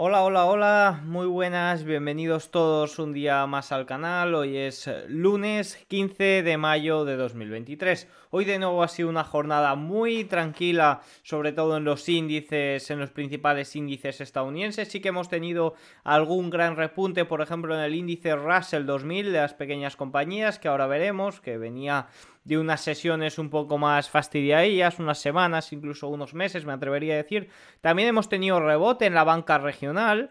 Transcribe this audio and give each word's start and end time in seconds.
Hola, 0.00 0.22
hola, 0.22 0.44
hola, 0.44 1.00
muy 1.02 1.26
buenas, 1.26 1.82
bienvenidos 1.82 2.52
todos 2.52 3.00
un 3.00 3.12
día 3.12 3.44
más 3.48 3.72
al 3.72 3.84
canal. 3.84 4.32
Hoy 4.32 4.56
es 4.56 4.88
lunes 5.08 5.74
15 5.88 6.44
de 6.44 6.56
mayo 6.56 7.04
de 7.04 7.16
2023. 7.16 8.06
Hoy 8.30 8.44
de 8.44 8.60
nuevo 8.60 8.84
ha 8.84 8.86
sido 8.86 9.08
una 9.08 9.24
jornada 9.24 9.74
muy 9.74 10.22
tranquila, 10.22 11.00
sobre 11.24 11.50
todo 11.50 11.78
en 11.78 11.82
los 11.82 12.08
índices, 12.08 12.88
en 12.92 13.00
los 13.00 13.10
principales 13.10 13.74
índices 13.74 14.20
estadounidenses. 14.20 14.86
Sí 14.86 15.00
que 15.00 15.08
hemos 15.08 15.28
tenido 15.28 15.74
algún 16.04 16.48
gran 16.48 16.76
repunte, 16.76 17.24
por 17.24 17.40
ejemplo 17.40 17.74
en 17.74 17.80
el 17.80 17.96
índice 17.96 18.36
Russell 18.36 18.86
2000 18.86 19.32
de 19.32 19.40
las 19.40 19.54
pequeñas 19.54 19.96
compañías, 19.96 20.60
que 20.60 20.68
ahora 20.68 20.86
veremos, 20.86 21.40
que 21.40 21.58
venía 21.58 22.06
de 22.48 22.56
unas 22.56 22.80
sesiones 22.80 23.38
un 23.38 23.50
poco 23.50 23.76
más 23.76 24.08
fastidiadillas, 24.08 24.98
unas 24.98 25.18
semanas, 25.18 25.70
incluso 25.74 26.08
unos 26.08 26.32
meses, 26.32 26.64
me 26.64 26.72
atrevería 26.72 27.12
a 27.12 27.18
decir. 27.18 27.50
También 27.82 28.08
hemos 28.08 28.30
tenido 28.30 28.58
rebote 28.58 29.04
en 29.04 29.12
la 29.12 29.22
banca 29.22 29.58
regional. 29.58 30.30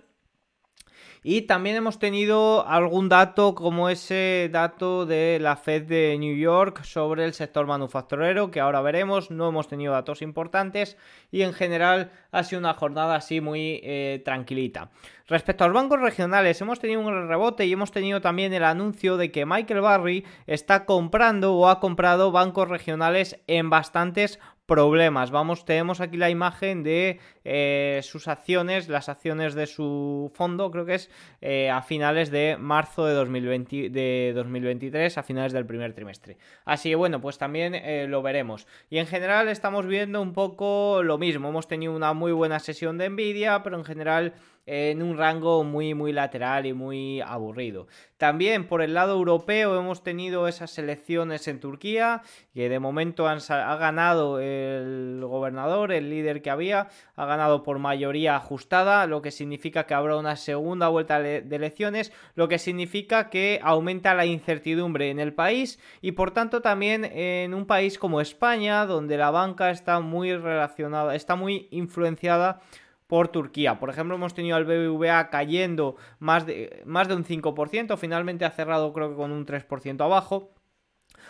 Y 1.30 1.42
también 1.42 1.76
hemos 1.76 2.00
tenido 2.00 2.66
algún 2.66 3.10
dato 3.10 3.54
como 3.54 3.90
ese 3.90 4.50
dato 4.50 5.06
de 5.06 5.40
la 5.42 5.58
Fed 5.58 5.84
de 5.84 6.18
New 6.18 6.38
York 6.38 6.86
sobre 6.86 7.26
el 7.26 7.34
sector 7.34 7.68
manufacturero, 7.68 8.50
que 8.50 8.62
ahora 8.62 8.80
veremos. 8.80 9.30
No 9.30 9.50
hemos 9.50 9.68
tenido 9.68 9.92
datos 9.92 10.22
importantes 10.22 10.96
y 11.30 11.42
en 11.42 11.52
general 11.52 12.12
ha 12.32 12.44
sido 12.44 12.60
una 12.60 12.76
jornada 12.76 13.16
así 13.16 13.42
muy 13.42 13.82
eh, 13.84 14.22
tranquilita. 14.24 14.90
Respecto 15.28 15.66
a 15.66 15.68
los 15.68 15.76
bancos 15.76 16.00
regionales, 16.00 16.62
hemos 16.62 16.80
tenido 16.80 17.02
un 17.02 17.28
rebote 17.28 17.66
y 17.66 17.74
hemos 17.74 17.92
tenido 17.92 18.22
también 18.22 18.54
el 18.54 18.64
anuncio 18.64 19.18
de 19.18 19.30
que 19.30 19.46
Michael 19.46 19.82
Barry 19.82 20.24
está 20.46 20.86
comprando 20.86 21.56
o 21.56 21.68
ha 21.68 21.82
comprado 21.82 22.32
bancos 22.32 22.70
regionales 22.70 23.38
en 23.48 23.70
bastantes 23.70 24.40
problemas. 24.68 25.32
Vamos, 25.32 25.66
tenemos 25.66 26.02
aquí 26.02 26.18
la 26.18 26.30
imagen 26.30 26.84
de 26.84 27.20
eh, 27.46 28.02
sus 28.04 28.28
acciones, 28.28 28.90
las 28.90 29.10
acciones 29.10 29.56
de 29.56 29.66
su 29.66 30.32
fondo, 30.36 30.70
creo 30.70 30.86
que 30.86 30.96
es 30.96 31.10
eh, 31.42 31.70
a 31.70 31.82
finales 31.82 32.30
de 32.30 32.58
marzo 32.60 33.06
de, 33.06 33.14
2020, 33.14 33.90
de 33.90 34.34
2023, 34.36 35.18
a 35.18 35.24
finales 35.24 35.54
del 35.54 35.66
primer 35.66 35.94
trimestre. 35.94 36.38
Así 36.66 36.90
que 36.90 36.96
bueno, 36.96 37.22
pues 37.22 37.38
también 37.38 37.74
eh, 37.74 38.06
lo 38.08 38.22
veremos. 38.22 38.68
Y 38.90 38.98
en 39.00 39.08
general 39.08 39.48
estamos 39.48 39.88
viendo 39.88 40.22
un 40.22 40.34
poco 40.34 41.02
lo 41.02 41.18
mismo. 41.18 41.50
Hemos 41.50 41.68
tenido 41.68 41.96
una 41.96 42.14
muy 42.14 42.34
buena 42.34 42.60
sesión 42.60 42.98
de 42.98 43.10
Nvidia, 43.10 43.64
pero 43.64 43.78
en 43.78 43.86
general 43.86 44.34
en 44.68 45.02
un 45.02 45.18
rango 45.18 45.64
muy 45.64 45.94
muy 45.94 46.12
lateral 46.12 46.66
y 46.66 46.74
muy 46.74 47.22
aburrido. 47.22 47.88
También 48.18 48.68
por 48.68 48.82
el 48.82 48.94
lado 48.94 49.14
europeo 49.14 49.80
hemos 49.80 50.04
tenido 50.04 50.48
esas 50.48 50.78
elecciones 50.78 51.48
en 51.48 51.60
Turquía, 51.60 52.22
que 52.54 52.68
de 52.68 52.80
momento 52.80 53.28
ha 53.28 53.76
ganado 53.78 54.40
el 54.40 55.22
gobernador, 55.24 55.92
el 55.92 56.10
líder 56.10 56.42
que 56.42 56.50
había, 56.50 56.90
ha 57.16 57.26
ganado 57.26 57.64
por 57.64 57.80
mayoría 57.80 58.36
ajustada, 58.36 59.06
lo 59.08 59.22
que 59.22 59.32
significa 59.32 59.86
que 59.86 59.94
habrá 59.94 60.18
una 60.18 60.36
segunda 60.36 60.90
vuelta 60.90 61.20
de 61.20 61.56
elecciones, 61.56 62.12
lo 62.36 62.48
que 62.48 62.60
significa 62.60 63.30
que 63.30 63.60
aumenta 63.64 64.14
la 64.14 64.26
incertidumbre 64.26 65.10
en 65.10 65.20
el 65.20 65.34
país 65.34 65.80
y 66.02 66.12
por 66.12 66.32
tanto 66.32 66.62
también 66.62 67.06
en 67.06 67.54
un 67.54 67.66
país 67.66 67.98
como 67.98 68.20
España, 68.20 68.86
donde 68.86 69.18
la 69.18 69.32
banca 69.32 69.70
está 69.70 70.00
muy 70.02 70.36
relacionada, 70.36 71.16
está 71.16 71.36
muy 71.36 71.68
influenciada 71.72 72.62
por 73.08 73.30
Turquía. 73.30 73.80
Por 73.80 73.90
ejemplo, 73.90 74.16
hemos 74.16 74.34
tenido 74.34 74.56
al 74.56 74.66
BBVA 74.66 75.30
cayendo 75.30 75.96
más 76.20 76.46
de, 76.46 76.84
más 76.86 77.08
de 77.08 77.16
un 77.16 77.26
5%, 77.26 77.98
finalmente 77.98 78.46
ha 78.46 78.52
cerrado 78.52 78.94
creo 78.94 79.10
que 79.10 79.16
con 79.16 79.32
un 79.32 79.46
3% 79.46 80.02
abajo, 80.04 80.54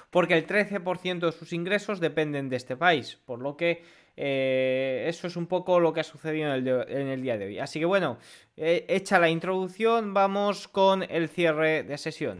porque 0.10 0.36
el 0.36 0.48
13% 0.48 1.20
de 1.20 1.32
sus 1.32 1.54
ingresos 1.54 2.00
dependen 2.00 2.50
de 2.50 2.56
este 2.56 2.76
país, 2.76 3.20
por 3.26 3.40
lo 3.40 3.56
que 3.56 3.84
eh, 4.16 5.06
eso 5.08 5.28
es 5.28 5.36
un 5.36 5.46
poco 5.46 5.80
lo 5.80 5.94
que 5.94 6.00
ha 6.00 6.04
sucedido 6.04 6.54
en 6.54 7.08
el, 7.08 7.22
día 7.22 7.38
de 7.38 7.46
hoy. 7.46 7.60
Así 7.60 7.80
que 7.80 7.86
bueno, 7.86 8.18
eh, 8.56 8.86
hecha 8.90 9.20
la 9.20 9.30
introducción, 9.30 10.14
vamos 10.14 10.68
con 10.68 11.04
el 11.04 11.30
cierre 11.30 11.84
de 11.84 11.98
sesión. 11.98 12.40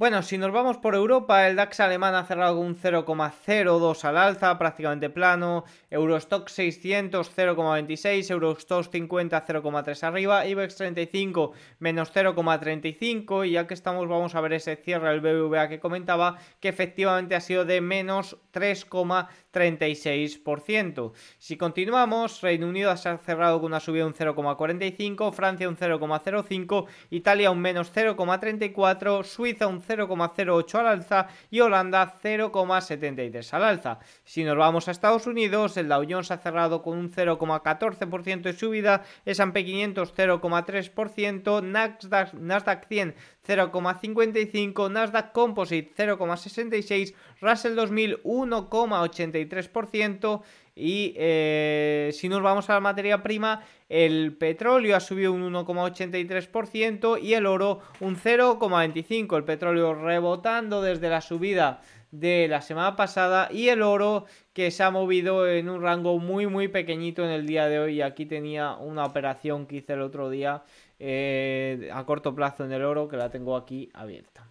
Bueno, 0.00 0.22
si 0.22 0.38
nos 0.38 0.50
vamos 0.50 0.78
por 0.78 0.94
Europa, 0.94 1.46
el 1.46 1.56
DAX 1.56 1.80
alemán 1.80 2.14
ha 2.14 2.24
cerrado 2.24 2.56
con 2.56 2.68
un 2.68 2.74
0,02 2.74 4.04
al 4.04 4.16
alza, 4.16 4.56
prácticamente 4.56 5.10
plano, 5.10 5.64
Eurostock 5.90 6.48
600 6.48 7.30
0,26, 7.36 8.30
Eurostock 8.30 8.90
50 8.90 9.44
0,3 9.44 10.02
arriba, 10.04 10.46
IBEX 10.46 10.76
35 10.76 11.52
menos 11.80 12.14
0,35 12.14 13.46
y 13.46 13.50
ya 13.50 13.66
que 13.66 13.74
estamos 13.74 14.08
vamos 14.08 14.34
a 14.34 14.40
ver 14.40 14.54
ese 14.54 14.76
cierre 14.76 15.10
del 15.10 15.20
BBVA 15.20 15.68
que 15.68 15.80
comentaba 15.80 16.38
que 16.60 16.70
efectivamente 16.70 17.34
ha 17.34 17.42
sido 17.42 17.66
de 17.66 17.82
menos 17.82 18.38
3,36%. 18.54 21.12
Si 21.36 21.58
continuamos, 21.58 22.40
Reino 22.40 22.68
Unido 22.68 22.96
se 22.96 23.10
ha 23.10 23.18
cerrado 23.18 23.60
con 23.60 23.66
una 23.66 23.80
subida 23.80 24.04
de 24.04 24.08
un 24.08 24.14
0,45, 24.14 25.30
Francia 25.34 25.68
un 25.68 25.76
0,05, 25.76 26.86
Italia 27.10 27.50
un 27.50 27.60
menos 27.60 27.92
0,34, 27.94 29.24
Suiza 29.24 29.66
un 29.66 29.89
0,08 29.90 30.74
al 30.78 30.86
alza 30.86 31.28
y 31.50 31.60
Holanda 31.60 32.14
0,73 32.22 33.52
al 33.52 33.64
alza. 33.64 33.98
Si 34.24 34.44
nos 34.44 34.56
vamos 34.56 34.86
a 34.88 34.92
Estados 34.92 35.26
Unidos, 35.26 35.76
el 35.76 35.88
Dow 35.88 36.04
Jones 36.08 36.30
ha 36.30 36.38
cerrado 36.38 36.82
con 36.82 36.96
un 36.96 37.10
0,14% 37.10 38.42
de 38.42 38.52
subida, 38.52 39.02
S&P 39.24 39.64
500 39.64 40.14
0,3%, 40.14 41.62
Nasdaq, 41.62 42.34
Nasdaq 42.34 42.86
100 42.86 43.14
0,55, 43.46 44.90
Nasdaq 44.90 45.32
Composite 45.32 45.92
0,66, 45.96 47.14
Russell 47.40 47.74
2000 47.74 48.22
1,83% 48.22 50.42
y 50.80 51.14
eh, 51.16 52.10
si 52.12 52.28
nos 52.28 52.42
vamos 52.42 52.70
a 52.70 52.74
la 52.74 52.80
materia 52.80 53.22
prima, 53.22 53.62
el 53.88 54.36
petróleo 54.36 54.96
ha 54.96 55.00
subido 55.00 55.32
un 55.32 55.52
1,83% 55.52 57.22
y 57.22 57.34
el 57.34 57.46
oro 57.46 57.80
un 58.00 58.16
0,25%. 58.16 59.36
El 59.36 59.44
petróleo 59.44 59.94
rebotando 59.94 60.80
desde 60.80 61.10
la 61.10 61.20
subida 61.20 61.82
de 62.12 62.48
la 62.48 62.60
semana 62.60 62.96
pasada 62.96 63.48
y 63.52 63.68
el 63.68 63.82
oro 63.82 64.24
que 64.52 64.70
se 64.70 64.82
ha 64.82 64.90
movido 64.90 65.48
en 65.48 65.68
un 65.68 65.80
rango 65.80 66.18
muy 66.18 66.46
muy 66.46 66.68
pequeñito 66.68 67.24
en 67.24 67.30
el 67.30 67.46
día 67.46 67.66
de 67.66 67.78
hoy. 67.78 68.02
Aquí 68.02 68.26
tenía 68.26 68.74
una 68.74 69.04
operación 69.04 69.66
que 69.66 69.76
hice 69.76 69.92
el 69.92 70.00
otro 70.00 70.30
día 70.30 70.62
eh, 71.00 71.90
a 71.92 72.04
corto 72.04 72.34
plazo 72.34 72.64
en 72.64 72.72
el 72.72 72.84
oro 72.84 73.08
que 73.08 73.16
la 73.16 73.30
tengo 73.30 73.56
aquí 73.56 73.90
abierta 73.94 74.50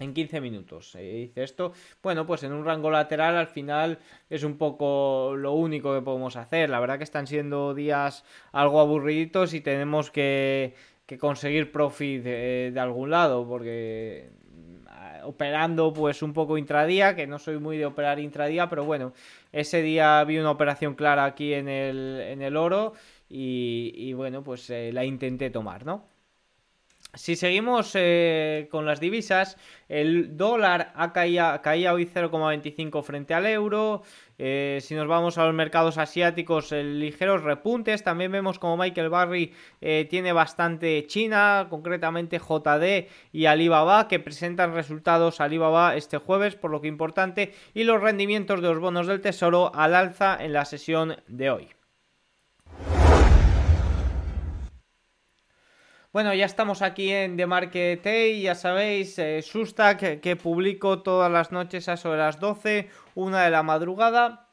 en 0.00 0.12
15 0.12 0.40
minutos 0.40 0.92
dice 0.94 1.44
esto. 1.44 1.72
Bueno, 2.02 2.26
pues 2.26 2.42
en 2.42 2.52
un 2.52 2.64
rango 2.64 2.90
lateral 2.90 3.36
al 3.36 3.46
final 3.46 3.98
es 4.28 4.42
un 4.42 4.58
poco 4.58 5.34
lo 5.36 5.52
único 5.52 5.94
que 5.94 6.02
podemos 6.02 6.36
hacer. 6.36 6.68
La 6.70 6.80
verdad 6.80 6.98
que 6.98 7.04
están 7.04 7.26
siendo 7.26 7.74
días 7.74 8.24
algo 8.52 8.80
aburriditos 8.80 9.54
y 9.54 9.60
tenemos 9.60 10.10
que, 10.10 10.74
conseguir 11.20 11.70
profit 11.70 12.24
de, 12.24 12.74
algún 12.80 13.10
lado 13.10 13.46
porque 13.46 14.30
mm, 14.50 15.26
operando 15.26 15.92
pues 15.92 16.22
un 16.22 16.32
poco 16.32 16.58
intradía, 16.58 17.14
que 17.14 17.28
no 17.28 17.38
soy 17.38 17.58
muy 17.58 17.78
de 17.78 17.86
operar 17.86 18.18
intradía, 18.18 18.68
pero 18.68 18.84
bueno, 18.84 19.12
ese 19.52 19.80
día 19.80 20.24
vi 20.24 20.38
una 20.38 20.50
operación 20.50 20.94
clara 20.94 21.24
aquí 21.24 21.54
en 21.54 21.68
el, 21.68 22.20
en 22.20 22.42
el 22.42 22.56
oro 22.56 22.94
y, 23.28 24.12
bueno, 24.12 24.42
pues 24.42 24.70
eh, 24.70 24.90
la 24.92 25.04
intenté 25.04 25.50
tomar, 25.50 25.84
¿no? 25.84 26.14
Si 27.14 27.36
seguimos 27.36 27.92
eh, 27.94 28.66
con 28.72 28.86
las 28.86 28.98
divisas, 28.98 29.56
el 29.88 30.36
dólar 30.36 30.92
ha 30.96 31.12
caído, 31.12 31.62
caía 31.62 31.92
hoy 31.92 32.06
0,25 32.06 33.04
frente 33.04 33.34
al 33.34 33.46
euro. 33.46 34.02
Eh, 34.36 34.80
si 34.82 34.96
nos 34.96 35.06
vamos 35.06 35.38
a 35.38 35.44
los 35.44 35.54
mercados 35.54 35.96
asiáticos, 35.96 36.72
ligeros 36.72 37.44
repuntes. 37.44 38.02
También 38.02 38.32
vemos 38.32 38.58
como 38.58 38.76
Michael 38.76 39.10
Barry 39.10 39.52
eh, 39.80 40.08
tiene 40.10 40.32
bastante 40.32 41.06
China, 41.06 41.68
concretamente 41.70 42.40
JD 42.40 43.08
y 43.32 43.46
Alibaba, 43.46 44.08
que 44.08 44.18
presentan 44.18 44.74
resultados 44.74 45.40
Alibaba 45.40 45.94
este 45.94 46.18
jueves, 46.18 46.56
por 46.56 46.72
lo 46.72 46.80
que 46.80 46.88
importante. 46.88 47.54
Y 47.74 47.84
los 47.84 48.00
rendimientos 48.00 48.60
de 48.60 48.68
los 48.68 48.80
bonos 48.80 49.06
del 49.06 49.20
tesoro 49.20 49.72
al 49.72 49.94
alza 49.94 50.36
en 50.40 50.52
la 50.52 50.64
sesión 50.64 51.16
de 51.28 51.50
hoy. 51.50 51.73
Bueno, 56.14 56.32
ya 56.32 56.46
estamos 56.46 56.80
aquí 56.80 57.10
en 57.10 57.36
The 57.36 57.44
Market 57.44 58.04
Day, 58.04 58.40
ya 58.40 58.54
sabéis, 58.54 59.18
eh, 59.18 59.42
que, 60.22 60.36
publico 60.36 61.02
todas 61.02 61.28
las 61.28 61.50
noches 61.50 61.88
a 61.88 61.94
eso 61.94 62.14
las 62.14 62.38
12, 62.38 62.88
una 63.16 63.42
de 63.42 63.50
la 63.50 63.64
madrugada. 63.64 64.48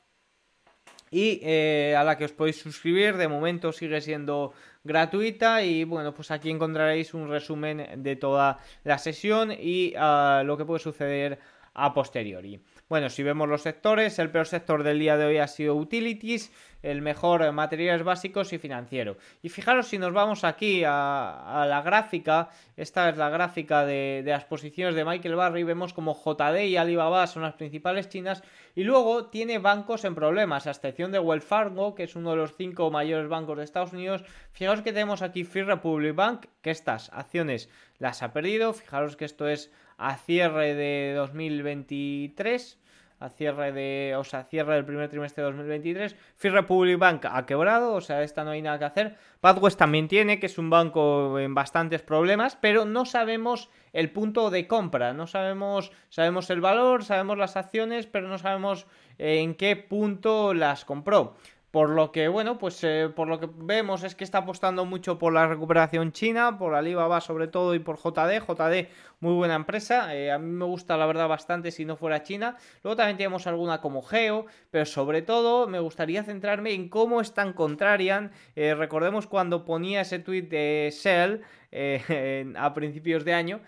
Y 1.12 1.40
eh, 1.44 1.96
a 1.96 2.04
la 2.04 2.18
que 2.18 2.26
os 2.26 2.32
podéis 2.32 2.60
suscribir, 2.60 3.16
de 3.16 3.28
momento 3.28 3.72
sigue 3.74 4.02
siendo 4.02 4.54
gratuita 4.84 5.62
y 5.62 5.84
bueno, 5.84 6.16
pues 6.16 6.32
aquí 6.32 6.50
encontraréis 6.50 7.14
un 7.14 7.30
resumen 7.30 8.02
de 8.02 8.16
toda 8.16 8.58
la 8.84 8.98
sesión 8.98 9.52
y 9.52 9.94
ah, 10.00 10.42
lo 10.44 10.58
que 10.58 10.66
puede 10.66 10.80
suceder 10.80 11.38
a 11.74 11.94
posteriori. 11.94 12.62
Bueno, 12.90 13.10
si 13.10 13.24
vemos 13.24 13.48
los 13.48 13.62
sectores, 13.62 14.20
el 14.20 14.30
peor 14.30 14.46
sector 14.46 14.84
del 14.84 15.00
día 15.00 15.16
de 15.16 15.26
hoy 15.26 15.38
ha 15.38 15.48
sido 15.48 15.76
utilities, 15.76 16.52
el 16.82 17.02
mejor 17.02 17.50
materiales 17.54 18.04
básicos 18.04 18.52
y 18.52 18.58
financiero. 18.58 19.18
Y 19.42 19.50
fijaros 19.50 19.88
si 19.88 19.98
nos 19.98 20.12
vamos 20.12 20.44
aquí 20.44 20.84
a, 20.86 21.66
la 21.68 21.82
gráfica, 21.82 22.50
esta 22.76 23.10
es 23.10 23.18
la 23.18 23.30
gráfica 23.30 23.86
de, 23.86 24.24
las 24.26 24.46
posiciones 24.46 24.96
de 24.96 25.06
Michael 25.06 25.36
Barry, 25.36 25.64
vemos 25.64 25.94
como 25.94 26.14
JD 26.14 26.66
y 26.66 26.78
Alibaba 26.78 27.28
son 27.28 27.44
las 27.44 27.54
principales 27.54 28.10
chinas 28.10 28.44
y 28.76 28.84
luego 28.84 29.28
tiene 29.28 29.60
bancos 29.60 30.04
en 30.04 30.16
problemas, 30.16 30.68
a 30.68 30.72
excepción 30.72 31.12
de 31.12 31.20
Wells 31.20 31.46
Fargo, 31.46 31.96
que 31.96 32.04
es 32.04 32.16
uno 32.16 32.32
de 32.32 32.38
los 32.38 32.56
cinco 32.58 32.92
mayores 32.92 33.30
bancos 33.30 33.58
de 33.58 33.64
Estados 33.64 33.94
Unidos. 33.94 34.24
Fijaros 34.52 34.82
que 34.82 34.92
tenemos 34.92 35.22
aquí 35.22 35.44
Free 35.44 35.64
Republic 35.64 36.16
Bank, 36.16 36.46
que 36.62 36.72
estas 36.72 37.10
acciones 37.14 37.70
las 38.00 38.24
ha 38.24 38.34
perdido, 38.34 38.74
fijaros 38.74 39.16
que 39.16 39.26
esto 39.26 39.48
es 39.48 39.72
a 40.02 40.18
cierre 40.18 40.74
de 40.74 41.14
2023 41.16 42.80
a 43.22 43.30
cierre 43.30 43.72
de, 43.72 44.16
o 44.18 44.24
sea, 44.24 44.44
cierre 44.44 44.74
del 44.74 44.84
primer 44.84 45.08
trimestre 45.08 45.44
de 45.44 45.52
2023. 45.52 46.16
Free 46.36 46.50
Republic 46.50 46.98
Bank 46.98 47.26
ha 47.30 47.46
quebrado, 47.46 47.94
o 47.94 48.02
sea, 48.02 48.24
esta 48.24 48.44
no 48.44 48.50
hay 48.50 48.64
nada 48.64 48.80
que 48.80 48.86
hacer. 48.86 49.18
Pathwest 49.40 49.78
también 49.78 50.08
tiene, 50.08 50.40
que 50.40 50.48
es 50.48 50.58
un 50.58 50.72
banco 50.72 51.38
en 51.38 51.54
bastantes 51.54 52.02
problemas, 52.02 52.58
pero 52.60 52.84
no 52.84 53.06
sabemos 53.06 53.70
el 53.94 54.12
punto 54.12 54.50
de 54.50 54.68
compra, 54.68 55.14
no 55.14 55.28
sabemos, 55.28 55.92
sabemos 56.10 56.50
el 56.50 56.62
valor, 56.62 57.04
sabemos 57.04 57.38
las 57.38 57.58
acciones, 57.58 58.08
pero 58.08 58.28
no 58.28 58.40
sabemos 58.40 58.88
en 59.20 59.54
qué 59.54 59.76
punto 59.76 60.56
las 60.56 60.84
compró. 60.84 61.36
Por 61.72 61.90
lo 61.90 62.12
que, 62.12 62.28
bueno, 62.28 62.58
pues 62.58 62.84
eh, 62.84 63.10
por 63.16 63.30
lo 63.30 63.40
que 63.40 63.50
vemos 63.56 64.04
es 64.04 64.14
que 64.14 64.26
está 64.26 64.40
apostando 64.40 64.84
mucho 64.84 65.18
por 65.18 65.32
la 65.32 65.48
recuperación 65.48 66.12
china, 66.12 66.58
por 66.58 66.76
Alibaba 66.76 67.22
sobre 67.22 67.48
todo 67.48 67.74
y 67.76 67.80
por 67.80 67.98
JD. 67.98 68.42
JD, 68.46 68.90
muy 69.22 69.34
buena 69.36 69.56
empresa. 69.56 70.14
Eh, 70.14 70.32
a 70.32 70.38
mí 70.38 70.52
me 70.52 70.66
gusta 70.66 70.98
la 70.98 71.06
verdad 71.06 71.30
bastante 71.30 71.72
si 71.72 71.86
no 71.86 71.96
fuera 71.96 72.24
China. 72.24 72.58
Luego 72.84 72.98
también 72.98 73.16
tenemos 73.16 73.48
alguna 73.48 73.80
como 73.80 74.02
Geo, 74.02 74.48
pero 74.70 74.86
sobre 74.86 75.22
todo 75.22 75.66
me 75.68 75.80
gustaría 75.80 76.24
centrarme 76.24 76.74
en 76.74 76.90
cómo 76.90 77.22
están 77.22 77.54
Contrarian. 77.54 78.32
Eh, 78.58 78.76
recordemos 78.76 79.26
cuando 79.26 79.64
ponía 79.64 80.02
ese 80.02 80.20
tweet 80.20 80.50
de 80.50 80.94
Shell 80.94 81.42
a 82.58 82.74
principios 82.74 83.24
de 83.24 83.34
año, 83.34 83.62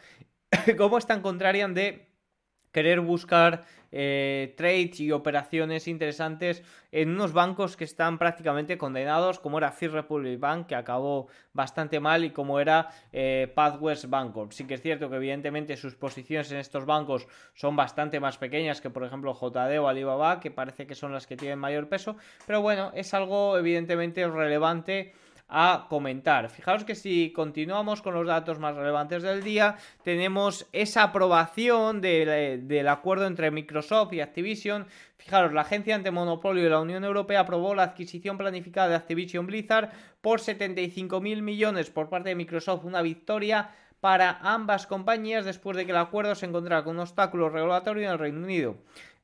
cómo 0.78 0.98
están 0.98 1.22
Contrarian 1.22 1.74
de 1.74 2.13
querer 2.74 3.00
buscar 3.00 3.64
eh, 3.96 4.56
trades 4.58 5.00
y 5.00 5.12
operaciones 5.12 5.88
interesantes 5.88 6.64
en 6.92 7.10
unos 7.10 7.32
bancos 7.32 7.78
que 7.78 7.84
están 7.84 8.18
prácticamente 8.18 8.76
condenados, 8.76 9.40
como 9.40 9.60
era 9.60 9.72
First 9.72 9.94
Republic 9.94 10.40
Bank, 10.40 10.66
que 10.66 10.76
acabó 10.76 11.28
bastante 11.54 12.00
mal, 12.00 12.26
y 12.26 12.32
como 12.32 12.60
era 12.60 12.90
eh, 13.12 13.52
Pathwest 13.54 14.06
Bancorp. 14.10 14.52
Sí 14.52 14.66
que 14.66 14.74
es 14.74 14.82
cierto 14.82 15.12
que 15.12 15.18
evidentemente 15.18 15.78
sus 15.78 15.96
posiciones 15.96 16.52
en 16.52 16.58
estos 16.58 16.86
bancos 16.88 17.28
son 17.54 17.76
bastante 17.76 18.20
más 18.20 18.40
pequeñas 18.40 18.82
que 18.82 18.90
por 18.90 19.04
ejemplo 19.04 19.34
JD 19.34 19.80
o 19.80 19.88
Alibaba, 19.88 20.40
que 20.40 20.50
parece 20.50 20.88
que 20.88 20.96
son 20.96 21.14
las 21.14 21.28
que 21.28 21.38
tienen 21.38 21.60
mayor 21.60 21.88
peso, 21.88 22.18
pero 22.48 22.62
bueno, 22.62 22.92
es 22.96 23.14
algo 23.14 23.58
evidentemente 23.60 24.28
relevante 24.28 25.14
a 25.48 25.86
comentar. 25.90 26.50
Fijaos 26.50 26.84
que 26.84 26.96
si 26.96 27.32
continuamos 27.32 28.02
con 28.02 28.14
los 28.14 28.26
datos 28.26 28.60
más 28.60 28.76
relevantes 28.76 29.24
del 29.24 29.44
día, 29.44 29.78
tenemos 30.04 30.68
esa 30.72 31.04
aprobación 31.04 32.02
del 32.02 32.88
acuerdo 32.88 33.28
entre 33.28 33.52
Microsoft 33.52 34.14
y 34.14 34.22
Activision. 34.22 34.88
Fijaros, 35.18 35.54
la 35.54 35.62
Agencia 35.62 35.96
Antimonopolio 35.96 36.64
de 36.64 36.70
la 36.70 36.80
Unión 36.80 37.04
Europea 37.04 37.42
aprobó 37.42 37.76
la 37.76 37.84
adquisición 37.84 38.38
planificada 38.38 38.90
de 38.90 38.96
Activision 38.96 39.46
Blizzard 39.46 39.92
por 40.22 40.40
75.000 40.40 41.42
millones 41.42 41.90
por 41.90 42.10
parte 42.10 42.30
de 42.30 42.36
Microsoft, 42.36 42.86
una 42.86 43.02
victoria 43.02 43.70
para 44.04 44.40
ambas 44.42 44.86
compañías 44.86 45.46
después 45.46 45.78
de 45.78 45.86
que 45.86 45.92
el 45.92 45.98
acuerdo 45.98 46.36
se 46.36 46.46
encontrara 46.46 46.84
con 46.84 46.96
un 46.96 47.04
obstáculo 47.04 47.50
regulatorio 47.50 48.04
en 48.04 48.12
el 48.12 48.20
Reino 48.20 48.44
Unido. 48.44 48.76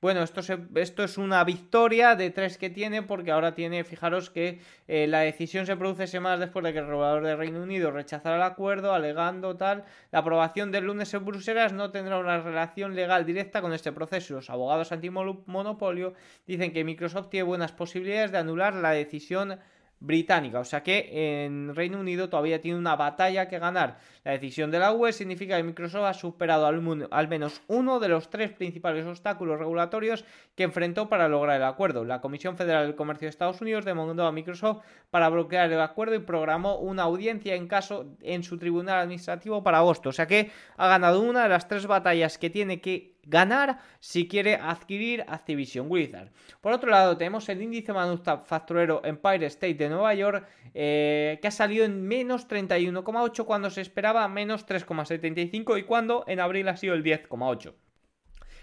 Bueno, 0.01 0.23
esto, 0.23 0.39
esto 0.75 1.03
es 1.03 1.17
una 1.17 1.43
victoria 1.43 2.15
de 2.15 2.29
tres 2.29 2.57
que 2.57 2.69
tiene 2.69 3.03
porque 3.03 3.31
ahora 3.31 3.53
tiene, 3.53 3.83
fijaros 3.83 4.29
que 4.29 4.61
eh, 4.87 5.07
la 5.07 5.19
decisión 5.19 5.65
se 5.65 5.75
produce 5.75 6.07
semanas 6.07 6.39
después 6.39 6.63
de 6.63 6.71
que 6.71 6.79
el 6.79 6.87
regulador 6.87 7.21
de 7.21 7.35
Reino 7.35 7.61
Unido 7.61 7.91
rechazara 7.91 8.37
el 8.37 8.41
acuerdo, 8.43 8.93
alegando 8.93 9.57
tal. 9.57 9.83
La 10.11 10.19
aprobación 10.19 10.71
del 10.71 10.85
lunes 10.85 11.13
en 11.13 11.25
Bruselas 11.25 11.73
no 11.73 11.91
tendrá 11.91 12.17
una 12.17 12.41
relación 12.41 12.95
legal 12.95 13.25
directa 13.25 13.61
con 13.61 13.73
este 13.73 13.91
proceso. 13.91 14.35
Los 14.35 14.49
abogados 14.49 14.93
antimonopolio 14.93 16.13
dicen 16.47 16.71
que 16.71 16.85
Microsoft 16.85 17.27
tiene 17.27 17.43
buenas 17.43 17.73
posibilidades 17.73 18.31
de 18.31 18.37
anular 18.37 18.75
la 18.75 18.91
decisión 18.91 19.59
británica. 19.99 20.59
O 20.59 20.65
sea 20.65 20.83
que 20.83 21.45
en 21.45 21.75
Reino 21.75 21.99
Unido 21.99 22.29
todavía 22.29 22.61
tiene 22.61 22.77
una 22.77 22.95
batalla 22.95 23.47
que 23.47 23.59
ganar. 23.59 23.99
La 24.23 24.31
decisión 24.31 24.71
de 24.71 24.79
la 24.79 24.93
UE 24.93 25.13
significa 25.13 25.57
que 25.57 25.63
Microsoft 25.63 26.05
ha 26.05 26.13
superado 26.13 26.65
al, 26.65 27.07
al, 27.11 27.27
menos 27.27 27.61
uno 27.67 27.99
de 27.99 28.09
los 28.09 28.29
tres 28.29 28.51
principales 28.51 29.05
obstáculos 29.05 29.59
regulatorios 29.59 30.25
que 30.55 30.63
enfrentó 30.63 31.09
para 31.09 31.27
lograr 31.27 31.57
el 31.57 31.63
acuerdo. 31.63 32.05
La 32.05 32.21
Comisión 32.21 32.57
Federal 32.57 32.85
del 32.85 32.95
Comercio 32.95 33.25
de 33.25 33.29
Estados 33.29 33.61
Unidos 33.61 33.85
demandó 33.85 34.25
a 34.25 34.31
Microsoft 34.31 34.83
para 35.09 35.29
bloquear 35.29 35.71
el 35.71 35.81
acuerdo 35.81 36.15
y 36.15 36.19
programó 36.19 36.77
una 36.77 37.03
audiencia 37.03 37.55
en 37.55 37.67
caso 37.67 38.05
en 38.21 38.43
su 38.43 38.57
tribunal 38.57 38.99
administrativo 38.99 39.63
para 39.63 39.79
agosto. 39.79 40.09
O 40.09 40.13
sea 40.13 40.27
que 40.27 40.51
ha 40.77 40.87
ganado 40.87 41.21
una 41.21 41.43
de 41.43 41.49
las 41.49 41.67
tres 41.67 41.87
batallas 41.87 42.37
que 42.37 42.49
tiene 42.49 42.81
que 42.81 43.18
ganar 43.29 43.79
si 43.99 44.27
quiere 44.27 44.55
adquirir 44.55 45.23
Activision 45.27 45.87
Blizzard. 45.89 46.31
Por 46.61 46.73
otro 46.73 46.89
lado, 46.89 47.17
tenemos 47.17 47.47
el 47.49 47.61
índice 47.61 47.93
manufacturero 47.93 49.01
Empire 49.05 49.45
State 49.45 49.75
de 49.75 49.89
Nueva 49.89 50.13
York, 50.13 50.47
eh, 50.73 51.39
que 51.41 51.47
ha 51.47 51.51
salido 51.51 51.85
en 51.85 52.07
menos 52.07 52.47
31,8 52.47 53.45
cuando 53.45 53.69
se 53.69 53.81
esperaba 53.81 54.27
menos 54.27 54.65
3,75 54.65 55.79
y 55.79 55.83
cuando 55.83 56.23
en 56.27 56.39
abril 56.39 56.67
ha 56.67 56.77
sido 56.77 56.93
el 56.93 57.03
10,8. 57.03 57.73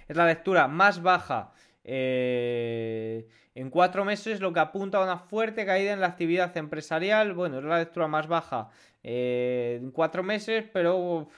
Es 0.08 0.16
la 0.16 0.26
lectura 0.26 0.68
más 0.68 1.02
baja 1.02 1.52
eh, 1.84 3.28
en 3.54 3.70
cuatro 3.70 4.04
meses, 4.04 4.40
lo 4.40 4.52
que 4.52 4.60
apunta 4.60 4.98
a 4.98 5.04
una 5.04 5.18
fuerte 5.18 5.64
caída 5.64 5.92
en 5.92 6.00
la 6.00 6.08
actividad 6.08 6.56
empresarial. 6.56 7.32
Bueno, 7.32 7.58
es 7.58 7.64
la 7.64 7.78
lectura 7.78 8.06
más 8.08 8.26
baja 8.26 8.68
eh, 9.02 9.78
en 9.80 9.90
cuatro 9.92 10.22
meses, 10.22 10.64
pero 10.72 11.28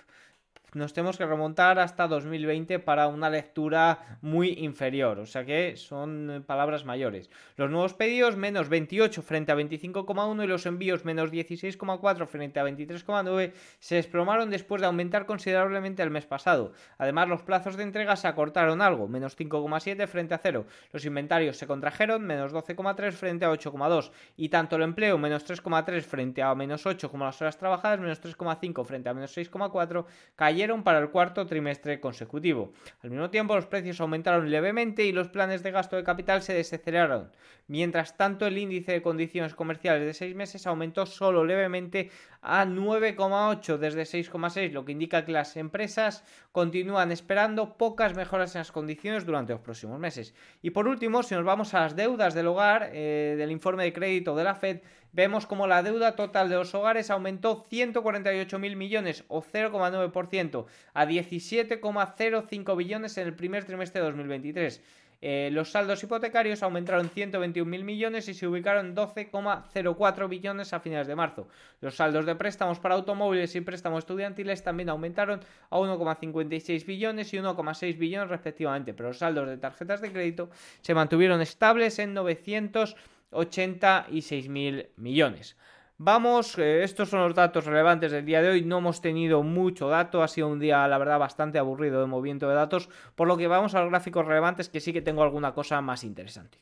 nos 0.74 0.92
tenemos 0.92 1.16
que 1.16 1.24
remontar 1.24 1.78
hasta 1.78 2.06
2020 2.06 2.78
para 2.80 3.08
una 3.08 3.30
lectura 3.30 4.18
muy 4.20 4.50
inferior, 4.58 5.18
o 5.18 5.26
sea 5.26 5.44
que 5.44 5.76
son 5.76 6.30
eh, 6.30 6.40
palabras 6.40 6.84
mayores. 6.84 7.30
Los 7.56 7.70
nuevos 7.70 7.94
pedidos 7.94 8.36
menos 8.36 8.68
28 8.68 9.22
frente 9.22 9.52
a 9.52 9.56
25,1 9.56 10.44
y 10.44 10.46
los 10.46 10.66
envíos 10.66 11.04
menos 11.04 11.30
16,4 11.30 12.26
frente 12.26 12.60
a 12.60 12.64
23,9 12.64 13.52
se 13.78 13.94
desplomaron 13.94 14.50
después 14.50 14.82
de 14.82 14.86
aumentar 14.86 15.24
considerablemente 15.24 16.02
el 16.02 16.10
mes 16.10 16.26
pasado. 16.26 16.72
Además, 16.98 17.28
los 17.28 17.42
plazos 17.42 17.76
de 17.76 17.84
entrega 17.84 18.16
se 18.16 18.28
acortaron 18.28 18.82
algo, 18.82 19.08
menos 19.08 19.38
5,7 19.38 20.06
frente 20.06 20.34
a 20.34 20.38
0. 20.38 20.66
Los 20.92 21.04
inventarios 21.06 21.56
se 21.56 21.66
contrajeron, 21.66 22.26
menos 22.26 22.52
12,3 22.52 23.12
frente 23.12 23.44
a 23.46 23.50
8,2 23.50 24.10
y 24.36 24.50
tanto 24.50 24.76
el 24.76 24.82
empleo 24.82 25.16
menos 25.16 25.48
3,3 25.48 26.02
frente 26.02 26.42
a 26.42 26.54
menos 26.54 26.84
8 26.84 27.10
como 27.10 27.24
las 27.24 27.40
horas 27.40 27.56
trabajadas 27.56 28.00
menos 28.00 28.22
3,5 28.22 28.84
frente 28.84 29.08
a 29.08 29.14
menos 29.14 29.36
6,4 29.36 30.04
cayeron 30.36 30.57
para 30.82 30.98
el 30.98 31.10
cuarto 31.10 31.46
trimestre 31.46 32.00
consecutivo. 32.00 32.72
Al 33.02 33.10
mismo 33.10 33.30
tiempo, 33.30 33.54
los 33.54 33.66
precios 33.66 34.00
aumentaron 34.00 34.50
levemente 34.50 35.04
y 35.04 35.12
los 35.12 35.28
planes 35.28 35.62
de 35.62 35.70
gasto 35.70 35.94
de 35.94 36.02
capital 36.02 36.42
se 36.42 36.52
desaceleraron. 36.52 37.30
Mientras 37.68 38.16
tanto, 38.16 38.44
el 38.44 38.58
índice 38.58 38.90
de 38.90 39.02
condiciones 39.02 39.54
comerciales 39.54 40.04
de 40.04 40.14
seis 40.14 40.34
meses 40.34 40.66
aumentó 40.66 41.06
solo 41.06 41.44
levemente 41.44 42.10
a 42.42 42.64
9,8 42.64 43.78
desde 43.78 44.02
6,6, 44.02 44.72
lo 44.72 44.84
que 44.84 44.92
indica 44.92 45.24
que 45.24 45.32
las 45.32 45.56
empresas 45.56 46.24
continúan 46.50 47.12
esperando 47.12 47.76
pocas 47.76 48.16
mejoras 48.16 48.54
en 48.54 48.60
las 48.60 48.72
condiciones 48.72 49.26
durante 49.26 49.52
los 49.52 49.62
próximos 49.62 50.00
meses. 50.00 50.34
Y 50.60 50.70
por 50.70 50.88
último, 50.88 51.22
si 51.22 51.34
nos 51.34 51.44
vamos 51.44 51.74
a 51.74 51.80
las 51.80 51.94
deudas 51.94 52.34
del 52.34 52.48
hogar, 52.48 52.90
eh, 52.92 53.36
del 53.38 53.52
informe 53.52 53.84
de 53.84 53.92
crédito 53.92 54.34
de 54.34 54.44
la 54.44 54.54
Fed, 54.54 54.80
vemos 55.12 55.46
como 55.46 55.66
la 55.66 55.82
deuda 55.82 56.16
total 56.16 56.48
de 56.48 56.56
los 56.56 56.74
hogares 56.74 57.10
aumentó 57.10 57.64
148.000 57.64 58.76
millones 58.76 59.24
o 59.28 59.42
0,9% 59.42 60.47
a 60.94 61.06
17,05 61.06 62.76
billones 62.76 63.18
en 63.18 63.26
el 63.26 63.34
primer 63.34 63.64
trimestre 63.64 64.00
de 64.00 64.06
2023. 64.06 64.80
Eh, 65.20 65.50
los 65.52 65.72
saldos 65.72 66.00
hipotecarios 66.04 66.62
aumentaron 66.62 67.10
121.000 67.10 67.82
millones 67.82 68.28
y 68.28 68.34
se 68.34 68.46
ubicaron 68.46 68.86
en 68.86 68.94
12,04 68.94 70.28
billones 70.28 70.72
a 70.72 70.78
finales 70.78 71.08
de 71.08 71.16
marzo. 71.16 71.48
Los 71.80 71.96
saldos 71.96 72.24
de 72.24 72.36
préstamos 72.36 72.78
para 72.78 72.94
automóviles 72.94 73.56
y 73.56 73.60
préstamos 73.60 73.98
estudiantiles 74.00 74.62
también 74.62 74.90
aumentaron 74.90 75.40
a 75.70 75.76
1,56 75.76 76.86
billones 76.86 77.34
y 77.34 77.38
1,6 77.38 77.98
billones 77.98 78.28
respectivamente, 78.28 78.94
pero 78.94 79.08
los 79.08 79.18
saldos 79.18 79.48
de 79.48 79.58
tarjetas 79.58 80.00
de 80.00 80.12
crédito 80.12 80.50
se 80.82 80.94
mantuvieron 80.94 81.40
estables 81.40 81.98
en 81.98 82.14
986.000 82.14 84.86
millones. 84.96 85.56
Vamos, 86.00 86.56
eh, 86.58 86.84
estos 86.84 87.08
son 87.08 87.22
los 87.22 87.34
datos 87.34 87.64
relevantes 87.64 88.12
del 88.12 88.24
día 88.24 88.40
de 88.40 88.50
hoy. 88.50 88.62
No 88.62 88.78
hemos 88.78 89.00
tenido 89.00 89.42
mucho 89.42 89.88
dato, 89.88 90.22
ha 90.22 90.28
sido 90.28 90.46
un 90.46 90.60
día, 90.60 90.86
la 90.86 90.96
verdad, 90.96 91.18
bastante 91.18 91.58
aburrido 91.58 92.00
de 92.00 92.06
movimiento 92.06 92.48
de 92.48 92.54
datos, 92.54 92.88
por 93.16 93.26
lo 93.26 93.36
que 93.36 93.48
vamos 93.48 93.74
a 93.74 93.80
los 93.80 93.90
gráficos 93.90 94.24
relevantes 94.24 94.68
que 94.68 94.78
sí 94.78 94.92
que 94.92 95.02
tengo 95.02 95.24
alguna 95.24 95.54
cosa 95.54 95.80
más 95.80 96.04
interesante. 96.04 96.58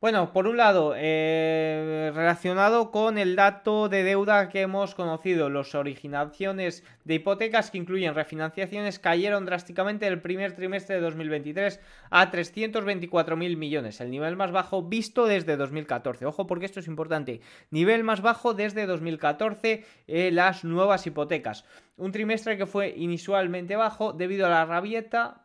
Bueno, 0.00 0.32
por 0.32 0.46
un 0.46 0.56
lado, 0.56 0.94
eh, 0.96 2.10
relacionado 2.14 2.90
con 2.90 3.18
el 3.18 3.36
dato 3.36 3.90
de 3.90 4.02
deuda 4.02 4.48
que 4.48 4.62
hemos 4.62 4.94
conocido, 4.94 5.50
las 5.50 5.74
originaciones 5.74 6.84
de 7.04 7.16
hipotecas 7.16 7.70
que 7.70 7.76
incluyen 7.76 8.14
refinanciaciones 8.14 8.98
cayeron 8.98 9.44
drásticamente 9.44 10.06
el 10.06 10.22
primer 10.22 10.56
trimestre 10.56 10.94
de 10.94 11.02
2023 11.02 11.80
a 12.08 12.30
324.000 12.30 13.56
millones, 13.58 14.00
el 14.00 14.10
nivel 14.10 14.36
más 14.36 14.52
bajo 14.52 14.82
visto 14.82 15.26
desde 15.26 15.58
2014. 15.58 16.24
Ojo 16.24 16.46
porque 16.46 16.64
esto 16.64 16.80
es 16.80 16.86
importante, 16.86 17.42
nivel 17.70 18.02
más 18.02 18.22
bajo 18.22 18.54
desde 18.54 18.86
2014 18.86 19.84
eh, 20.06 20.30
las 20.32 20.64
nuevas 20.64 21.06
hipotecas. 21.06 21.66
Un 21.98 22.10
trimestre 22.10 22.56
que 22.56 22.64
fue 22.64 22.94
inusualmente 22.96 23.76
bajo 23.76 24.14
debido 24.14 24.46
a 24.46 24.48
la 24.48 24.64
rabieta 24.64 25.42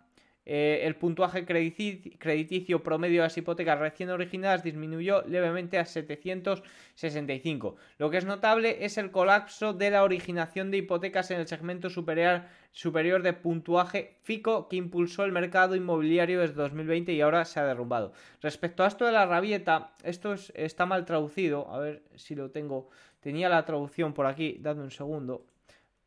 eh, 0.47 0.81
el 0.83 0.95
puntuaje 0.95 1.43
crediticio 1.43 2.83
promedio 2.83 3.21
de 3.21 3.27
las 3.27 3.37
hipotecas 3.37 3.79
recién 3.79 4.11
originadas 4.11 4.63
disminuyó 4.63 5.23
levemente 5.23 5.79
a 5.79 5.85
765. 5.85 7.75
Lo 7.97 8.11
que 8.11 8.17
es 8.17 8.25
notable 8.25 8.85
es 8.85 8.99
el 8.99 9.09
colapso 9.09 9.73
de 9.73 9.89
la 9.89 10.03
originación 10.03 10.69
de 10.69 10.77
hipotecas 10.77 11.31
en 11.31 11.39
el 11.39 11.47
segmento 11.47 11.89
superior, 11.89 12.43
superior 12.71 13.23
de 13.23 13.33
puntuaje 13.33 14.17
FICO 14.21 14.69
que 14.69 14.75
impulsó 14.75 15.23
el 15.23 15.31
mercado 15.31 15.75
inmobiliario 15.75 16.41
desde 16.41 16.53
2020 16.53 17.13
y 17.13 17.21
ahora 17.21 17.43
se 17.45 17.59
ha 17.59 17.65
derrumbado. 17.65 18.13
Respecto 18.41 18.83
a 18.83 18.87
esto 18.87 19.05
de 19.07 19.13
la 19.13 19.25
rabieta, 19.25 19.93
esto 20.03 20.35
está 20.53 20.85
mal 20.85 21.05
traducido. 21.05 21.71
A 21.71 21.79
ver 21.79 22.03
si 22.15 22.35
lo 22.35 22.51
tengo. 22.51 22.89
Tenía 23.19 23.49
la 23.49 23.65
traducción 23.65 24.13
por 24.13 24.27
aquí, 24.27 24.57
dadme 24.61 24.83
un 24.83 24.91
segundo 24.91 25.47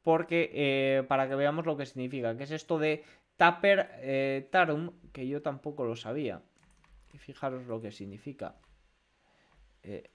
porque 0.04 0.50
eh, 0.54 1.02
para 1.06 1.28
que 1.28 1.34
veamos 1.34 1.66
lo 1.66 1.76
que 1.76 1.84
significa, 1.84 2.34
que 2.34 2.44
es 2.44 2.50
esto 2.50 2.78
de 2.78 3.04
Taper 3.38 3.88
eh, 4.00 4.48
Tarum, 4.50 4.90
que 5.12 5.26
yo 5.26 5.40
tampoco 5.40 5.84
lo 5.84 5.94
sabía. 5.94 6.42
Y 7.14 7.18
fijaros 7.18 7.66
lo 7.66 7.80
que 7.80 7.92
significa. 7.92 8.56
Eh, 9.84 10.10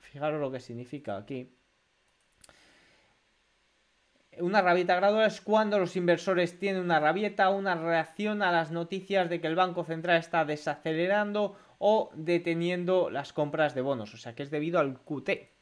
fijaros 0.00 0.40
lo 0.40 0.50
que 0.50 0.58
significa 0.58 1.18
aquí. 1.18 1.52
Una 4.38 4.62
rabieta 4.62 4.96
gradual 4.96 5.26
es 5.26 5.42
cuando 5.42 5.78
los 5.78 5.94
inversores 5.94 6.58
tienen 6.58 6.82
una 6.82 7.00
rabieta, 7.00 7.50
una 7.50 7.74
reacción 7.74 8.42
a 8.42 8.50
las 8.50 8.70
noticias 8.70 9.28
de 9.28 9.40
que 9.40 9.46
el 9.46 9.54
Banco 9.54 9.84
Central 9.84 10.16
está 10.16 10.46
desacelerando 10.46 11.56
o 11.78 12.10
deteniendo 12.14 13.10
las 13.10 13.34
compras 13.34 13.74
de 13.74 13.82
bonos. 13.82 14.14
O 14.14 14.16
sea 14.16 14.34
que 14.34 14.42
es 14.42 14.50
debido 14.50 14.80
al 14.80 14.98
QT 15.00 15.55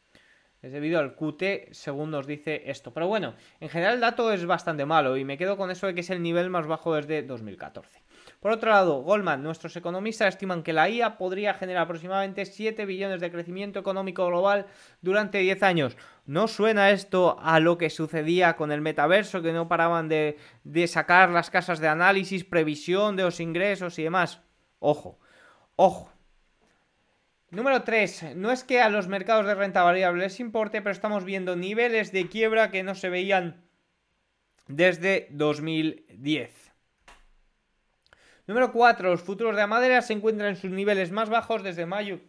es 0.64 0.72
debido 0.72 0.98
al 0.98 1.14
QT, 1.14 1.72
según 1.72 2.10
nos 2.10 2.26
dice 2.26 2.62
esto. 2.70 2.94
Pero 2.94 3.06
bueno, 3.06 3.34
en 3.60 3.68
general 3.68 3.96
el 3.96 4.00
dato 4.00 4.32
es 4.32 4.46
bastante 4.46 4.86
malo 4.86 5.18
y 5.18 5.24
me 5.24 5.36
quedo 5.36 5.58
con 5.58 5.70
eso 5.70 5.86
de 5.86 5.94
que 5.94 6.00
es 6.00 6.08
el 6.08 6.22
nivel 6.22 6.48
más 6.48 6.66
bajo 6.66 6.94
desde 6.94 7.22
2014. 7.22 8.02
Por 8.40 8.50
otro 8.50 8.70
lado, 8.70 9.02
Goldman, 9.02 9.42
nuestros 9.42 9.76
economistas 9.76 10.28
estiman 10.28 10.62
que 10.62 10.72
la 10.72 10.88
IA 10.88 11.18
podría 11.18 11.52
generar 11.52 11.82
aproximadamente 11.82 12.46
7 12.46 12.86
billones 12.86 13.20
de 13.20 13.30
crecimiento 13.30 13.78
económico 13.78 14.26
global 14.26 14.66
durante 15.02 15.38
10 15.38 15.62
años. 15.62 15.96
¿No 16.24 16.48
suena 16.48 16.90
esto 16.90 17.36
a 17.42 17.60
lo 17.60 17.76
que 17.76 17.90
sucedía 17.90 18.56
con 18.56 18.72
el 18.72 18.80
metaverso, 18.80 19.42
que 19.42 19.52
no 19.52 19.68
paraban 19.68 20.08
de, 20.08 20.38
de 20.64 20.86
sacar 20.86 21.28
las 21.28 21.50
casas 21.50 21.78
de 21.78 21.88
análisis, 21.88 22.44
previsión 22.44 23.16
de 23.16 23.24
los 23.24 23.38
ingresos 23.38 23.98
y 23.98 24.04
demás? 24.04 24.40
Ojo, 24.78 25.18
ojo, 25.76 26.13
Número 27.54 27.82
3. 27.82 28.34
No 28.36 28.50
es 28.50 28.64
que 28.64 28.80
a 28.80 28.88
los 28.88 29.06
mercados 29.06 29.46
de 29.46 29.54
renta 29.54 29.82
variable 29.82 30.24
les 30.24 30.40
importe, 30.40 30.82
pero 30.82 30.92
estamos 30.92 31.24
viendo 31.24 31.54
niveles 31.54 32.10
de 32.10 32.28
quiebra 32.28 32.70
que 32.70 32.82
no 32.82 32.94
se 32.94 33.08
veían 33.08 33.64
desde 34.66 35.28
2010. 35.30 36.50
Número 38.46 38.72
4. 38.72 39.10
Los 39.10 39.22
futuros 39.22 39.54
de 39.54 39.62
la 39.62 39.66
madera 39.66 40.02
se 40.02 40.14
encuentran 40.14 40.50
en 40.50 40.56
sus 40.56 40.70
niveles 40.70 41.12
más 41.12 41.30
bajos 41.30 41.62
desde 41.62 41.86
mayo 41.86 42.20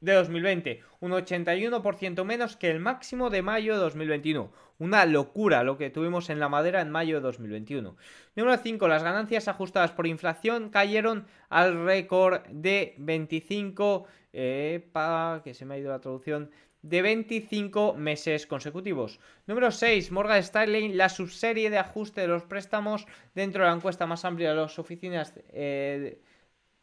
de 0.00 0.12
2020, 0.12 0.80
un 1.00 1.12
81% 1.12 2.24
menos 2.24 2.56
que 2.56 2.70
el 2.70 2.80
máximo 2.80 3.30
de 3.30 3.42
mayo 3.42 3.74
de 3.74 3.80
2021. 3.80 4.52
Una 4.78 5.06
locura 5.06 5.64
lo 5.64 5.76
que 5.76 5.90
tuvimos 5.90 6.30
en 6.30 6.38
la 6.38 6.48
madera 6.48 6.80
en 6.80 6.90
mayo 6.90 7.16
de 7.16 7.22
2021. 7.22 7.96
Número 8.36 8.56
5. 8.56 8.88
Las 8.88 9.02
ganancias 9.02 9.48
ajustadas 9.48 9.90
por 9.90 10.06
inflación 10.06 10.70
cayeron 10.70 11.26
al 11.48 11.84
récord 11.84 12.42
de 12.48 12.94
25... 12.98 14.06
que 14.32 15.54
se 15.54 15.64
me 15.64 15.74
ha 15.74 15.78
ido 15.78 15.90
la 15.90 16.00
traducción 16.00 16.50
de 16.82 17.02
25 17.02 17.94
meses 17.94 18.46
consecutivos. 18.46 19.18
Número 19.46 19.70
6. 19.70 20.12
Morgan 20.12 20.38
Stanley, 20.38 20.92
la 20.92 21.08
subserie 21.08 21.70
de 21.70 21.78
ajuste 21.78 22.20
de 22.20 22.28
los 22.28 22.44
préstamos 22.44 23.06
dentro 23.34 23.64
de 23.64 23.70
la 23.70 23.76
encuesta 23.76 24.06
más 24.06 24.24
amplia 24.24 24.50
de 24.50 24.56
las 24.56 24.78
oficinas 24.78 25.34
eh, 25.48 26.20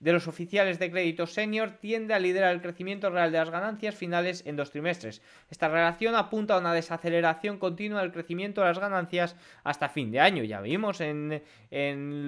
de 0.05 0.13
los 0.13 0.27
oficiales 0.27 0.77
de 0.77 0.91
crédito 0.91 1.25
senior 1.25 1.71
tiende 1.81 2.13
a 2.13 2.19
liderar 2.19 2.53
el 2.53 2.61
crecimiento 2.61 3.09
real 3.09 3.31
de 3.31 3.39
las 3.39 3.49
ganancias 3.49 3.95
finales 3.95 4.43
en 4.45 4.55
dos 4.55 4.69
trimestres. 4.69 5.23
Esta 5.49 5.67
relación 5.67 6.13
apunta 6.13 6.53
a 6.53 6.59
una 6.59 6.73
desaceleración 6.73 7.57
continua 7.57 8.01
del 8.01 8.11
crecimiento 8.11 8.61
de 8.61 8.67
las 8.67 8.77
ganancias 8.77 9.35
hasta 9.63 9.89
fin 9.89 10.11
de 10.11 10.19
año. 10.19 10.43
Ya 10.43 10.61
vimos 10.61 11.01
en, 11.01 11.41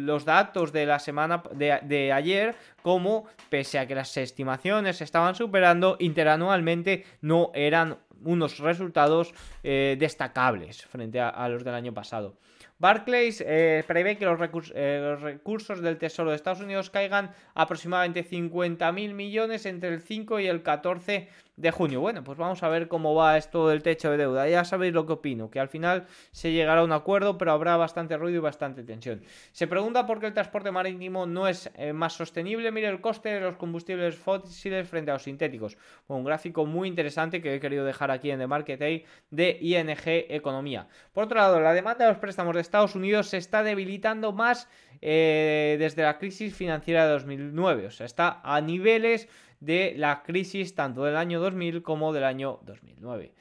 los 0.08 0.26
datos 0.26 0.74
de 0.74 0.88
la 0.88 0.98
semana 0.98 1.44
de, 1.54 2.12
ayer 2.12 2.56
cómo, 2.82 3.28
pese 3.50 3.78
a 3.78 3.86
que 3.86 3.94
las 3.94 4.18
estimaciones 4.18 4.98
se 4.98 5.04
estaban 5.04 5.36
superando, 5.36 5.98
interanualmente 6.00 7.06
no 7.22 7.52
eran 7.54 8.00
unos 8.24 8.58
resultados 8.58 9.36
eh, 9.64 9.96
destacables 10.00 10.84
frente 10.84 11.20
a 11.20 11.48
los 11.48 11.64
del 11.64 11.76
año 11.76 11.94
pasado. 11.94 12.40
Barclays 12.80 13.44
eh, 13.46 13.84
prevé 13.88 14.18
que 14.18 14.26
los, 14.26 14.40
eh, 14.76 15.00
los, 15.02 15.22
recursos 15.22 15.82
del 15.82 15.98
Tesoro 15.98 16.30
de 16.30 16.36
Estados 16.36 16.62
Unidos 16.62 16.90
caigan 16.92 17.32
aproximadamente 17.56 18.24
50.000 18.24 19.14
millones 19.14 19.66
entre 19.66 19.90
el 19.90 20.02
5 20.02 20.40
y 20.40 20.48
el 20.48 20.62
14 20.62 21.28
de 21.58 21.72
junio. 21.72 22.00
Bueno, 22.00 22.24
pues 22.24 22.38
vamos 22.38 22.62
a 22.62 22.70
ver 22.70 22.88
cómo 22.88 23.16
va 23.16 23.36
esto 23.36 23.68
del 23.68 23.82
techo 23.82 24.12
de 24.12 24.18
deuda. 24.18 24.48
Ya 24.48 24.64
sabéis 24.64 24.94
lo 24.94 25.06
que 25.08 25.14
opino, 25.14 25.50
que 25.50 25.60
al 25.60 25.68
final 25.68 26.06
se 26.32 26.52
llegará 26.52 26.82
a 26.82 26.84
un 26.84 26.92
acuerdo, 26.92 27.38
pero 27.38 27.52
habrá 27.52 27.76
bastante 27.78 28.16
ruido 28.16 28.38
y 28.38 28.42
bastante 28.42 28.84
tensión. 28.84 29.24
Se 29.52 29.68
pregunta 29.68 30.06
por 30.06 30.20
qué 30.20 30.28
el 30.28 30.34
transporte 30.34 30.72
marítimo 30.72 31.26
no 31.26 31.48
es 31.48 31.70
eh, 31.76 31.94
más 31.94 32.14
sostenible. 32.14 32.72
Mire 32.72 32.88
el 32.88 33.02
coste 33.02 33.30
de 33.30 33.42
los 33.42 33.58
combustibles 33.58 34.16
fósiles 34.16 34.88
frente 34.88 35.10
a 35.10 35.16
los 35.16 35.24
sintéticos. 35.24 35.78
un 36.08 36.24
gráfico 36.24 36.66
muy 36.66 36.88
interesante 36.88 37.42
que 37.42 37.56
he 37.56 37.60
querido 37.60 37.86
dejar 37.86 38.12
aquí 38.12 38.30
en 38.30 38.40
The 38.40 38.48
Market 38.48 38.80
Day 38.80 39.06
de 39.32 39.58
ING 39.60 39.98
Economía. 40.06 40.88
Por 41.12 41.24
otro 41.24 41.40
lado, 41.40 41.60
la 41.60 41.74
demanda 41.74 42.06
de 42.06 42.12
los 42.12 42.20
préstamos 42.20 42.54
de 42.54 42.62
Estados 42.62 42.94
Unidos 42.94 43.30
se 43.30 43.38
está 43.38 43.64
debilitando 43.64 44.32
más 44.32 44.70
eh, 45.02 45.78
desde 45.80 46.04
la 46.04 46.18
crisis 46.18 46.56
financiera 46.56 47.06
de 47.06 47.14
2009. 47.14 47.88
O 47.88 47.92
sea, 47.92 48.06
está 48.06 48.42
a 48.44 48.62
niveles 48.62 49.28
de 49.60 49.94
la 49.98 50.24
crisis 50.24 50.76
tanto 50.76 51.04
del 51.04 51.18
año 51.18 51.40
2000 51.40 51.82
como 51.82 52.14
del 52.14 52.24
año 52.24 52.60
2009. 52.64 53.34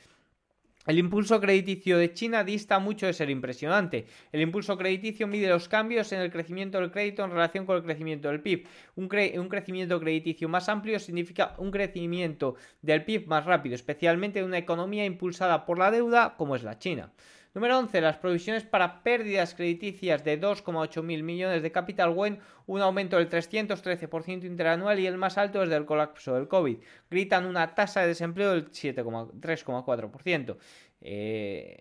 El 0.86 1.00
impulso 1.00 1.40
crediticio 1.40 1.98
de 1.98 2.12
China 2.12 2.44
dista 2.44 2.78
mucho 2.78 3.06
de 3.06 3.12
ser 3.12 3.28
impresionante. 3.28 4.06
El 4.30 4.40
impulso 4.40 4.78
crediticio 4.78 5.26
mide 5.26 5.48
los 5.48 5.68
cambios 5.68 6.12
en 6.12 6.20
el 6.20 6.30
crecimiento 6.30 6.78
del 6.78 6.92
crédito 6.92 7.24
en 7.24 7.32
relación 7.32 7.66
con 7.66 7.76
el 7.76 7.82
crecimiento 7.82 8.28
del 8.28 8.40
PIB. 8.40 8.68
Un, 8.94 9.08
un, 9.40 9.48
crecimiento 9.48 9.98
crediticio 9.98 10.48
más 10.48 10.68
amplio 10.68 11.00
significa 11.00 11.56
un 11.58 11.72
crecimiento 11.72 12.54
del 12.82 13.04
PIB 13.04 13.26
más 13.26 13.44
rápido, 13.44 13.74
especialmente 13.74 14.38
en 14.38 14.44
una 14.44 14.58
economía 14.58 15.04
impulsada 15.04 15.66
por 15.66 15.76
la 15.76 15.90
deuda 15.90 16.36
como 16.36 16.54
es 16.54 16.62
la 16.62 16.78
China. 16.78 17.12
Número 17.56 17.78
11. 17.78 18.00
Las 18.02 18.18
provisiones 18.18 18.64
para 18.64 19.02
pérdidas 19.02 19.54
crediticias 19.54 20.22
de 20.22 20.38
2,8 20.38 21.02
mil 21.02 21.22
millones 21.22 21.62
de 21.62 21.72
capital 21.72 22.10
WEN, 22.10 22.38
un 22.66 22.82
aumento 22.82 23.16
del 23.16 23.30
313% 23.30 24.44
interanual 24.44 25.00
y 25.00 25.06
el 25.06 25.16
más 25.16 25.38
alto 25.38 25.60
desde 25.60 25.76
el 25.76 25.86
colapso 25.86 26.34
del 26.34 26.48
COVID. 26.48 26.76
Gritan 27.10 27.46
una 27.46 27.74
tasa 27.74 28.02
de 28.02 28.08
desempleo 28.08 28.50
del 28.50 28.70
3,4%. 28.70 30.58
Eh, 31.00 31.78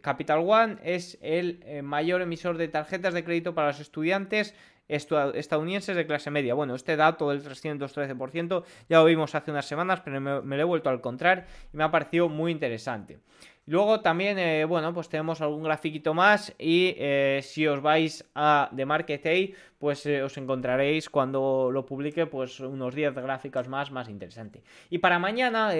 capital 0.00 0.40
One 0.44 0.78
es 0.82 1.16
el 1.22 1.62
eh, 1.64 1.80
mayor 1.82 2.20
emisor 2.20 2.58
de 2.58 2.66
tarjetas 2.66 3.14
de 3.14 3.22
crédito 3.22 3.54
para 3.54 3.68
los 3.68 3.78
estudiantes 3.78 4.52
estadounidenses 4.88 5.94
de 5.94 6.06
clase 6.06 6.30
media. 6.30 6.54
Bueno, 6.54 6.74
este 6.74 6.96
dato 6.96 7.30
del 7.30 7.44
313% 7.44 8.64
ya 8.88 8.98
lo 8.98 9.04
vimos 9.04 9.34
hace 9.34 9.50
unas 9.50 9.66
semanas, 9.66 10.00
pero 10.00 10.20
me, 10.20 10.56
lo 10.56 10.62
he 10.62 10.64
vuelto 10.64 10.90
a 10.90 10.94
encontrar 10.94 11.46
y 11.72 11.76
me 11.76 11.84
ha 11.84 11.90
parecido 11.90 12.28
muy 12.28 12.50
interesante. 12.52 13.20
Luego 13.68 14.00
también, 14.00 14.38
eh, 14.38 14.64
bueno, 14.64 14.94
pues 14.94 15.10
tenemos 15.10 15.42
algún 15.42 15.62
grafiquito 15.62 16.14
más 16.14 16.54
y 16.58 16.94
eh, 16.96 17.40
si 17.42 17.66
os 17.66 17.82
vais 17.82 18.24
a 18.34 18.70
The 18.74 18.86
Market 18.86 19.22
Day, 19.22 19.54
pues 19.78 20.06
eh, 20.06 20.22
os 20.22 20.38
encontraréis 20.38 21.10
cuando 21.10 21.68
lo 21.70 21.84
publique, 21.84 22.24
pues 22.24 22.60
unos 22.60 22.94
10 22.94 23.12
gráficos 23.16 23.68
más, 23.68 23.90
más 23.90 24.08
interesante. 24.08 24.62
Y 24.88 24.98
para 24.98 25.18
mañana 25.18 25.72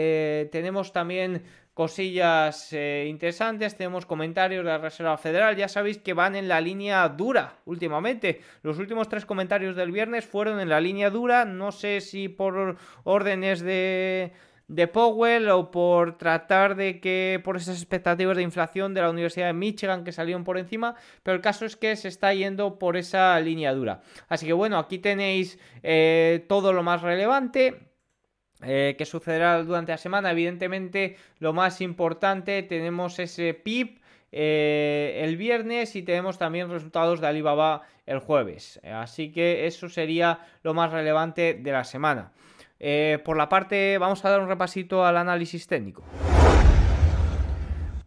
tenemos 0.53 0.93
también 0.93 1.43
cosillas 1.73 2.75
interesantes, 2.75 3.75
tenemos 3.75 4.05
comentarios 4.05 4.65
de 4.65 4.71
la 4.71 4.79
Reserva 4.79 5.17
Federal, 5.17 5.57
ya 5.57 5.69
sabéis 5.69 5.97
que 5.97 6.13
van 6.13 6.37
en 6.37 6.47
la 6.47 6.61
línea 6.61 7.09
dura 7.09 7.55
últimamente. 7.65 8.43
Los 8.63 8.79
últimos 8.79 9.09
tres 9.09 9.25
comentarios 9.25 9.77
del 9.77 9.93
viernes 9.93 10.27
fueron 10.27 10.61
en 10.61 10.69
la 10.69 10.81
línea 10.83 11.09
dura, 11.09 11.47
no 11.47 11.73
sé 11.73 12.03
si 12.03 12.29
por 12.29 12.77
órdenes 13.05 13.61
de 13.61 14.33
de 14.69 14.87
Powell 14.87 15.49
o 15.49 15.71
por 15.71 16.19
tratar 16.19 16.77
de 16.77 17.01
que 17.01 17.41
por 17.43 17.57
esas 17.57 17.79
expectativas 17.79 18.37
de 18.37 18.43
inflación 18.43 18.95
de 18.95 19.01
la 19.01 19.11
Universidad 19.11 19.47
de 19.47 19.55
Michigan 19.55 20.05
que 20.05 20.13
salieron 20.13 20.45
por 20.45 20.59
encima, 20.59 20.95
pero 21.23 21.35
el 21.35 21.41
caso 21.41 21.65
es 21.65 21.77
que 21.77 21.97
se 21.97 22.09
está 22.09 22.33
yendo 22.35 22.79
por 22.79 22.97
esa 22.97 23.41
línea 23.41 23.73
dura. 23.73 24.03
Así 24.29 24.47
que 24.47 24.53
bueno, 24.53 24.79
aquí 24.79 24.99
tenéis 24.99 25.59
eh, 25.83 26.45
todo 26.49 26.73
lo 26.73 26.83
más 26.83 27.03
relevante. 27.03 27.89
Eh, 28.61 28.97
que 28.99 29.05
sucederá 29.05 29.63
durante 29.63 29.93
la 29.93 29.99
semana. 29.99 30.33
Evidentemente, 30.33 31.17
lo 31.39 31.53
más 31.53 31.81
importante, 31.81 32.65
tenemos 32.65 33.21
ese 33.21 33.55
PIB 33.55 34.01
eh, 34.33 35.21
el 35.23 35.37
viernes 35.37 35.95
y 35.95 36.03
tenemos 36.03 36.39
también 36.39 36.69
resultados 36.69 37.21
de 37.21 37.29
Alibaba 37.29 37.83
el 38.05 38.19
jueves. 38.19 38.81
Así 38.83 39.31
que 39.31 39.69
eso 39.69 39.89
sería 39.89 40.41
lo 40.65 40.75
más 40.75 40.91
relevante 40.91 41.55
de 41.55 41.71
la 41.71 41.85
semana. 41.85 42.33
Eh, 42.81 43.19
por 43.25 43.37
la 43.37 43.49
parte, 43.49 43.99
vamos 43.99 44.25
a 44.25 44.31
dar 44.31 44.41
un 44.41 44.49
repasito 44.49 45.05
al 45.05 45.17
análisis 45.17 45.67
técnico. 45.67 46.05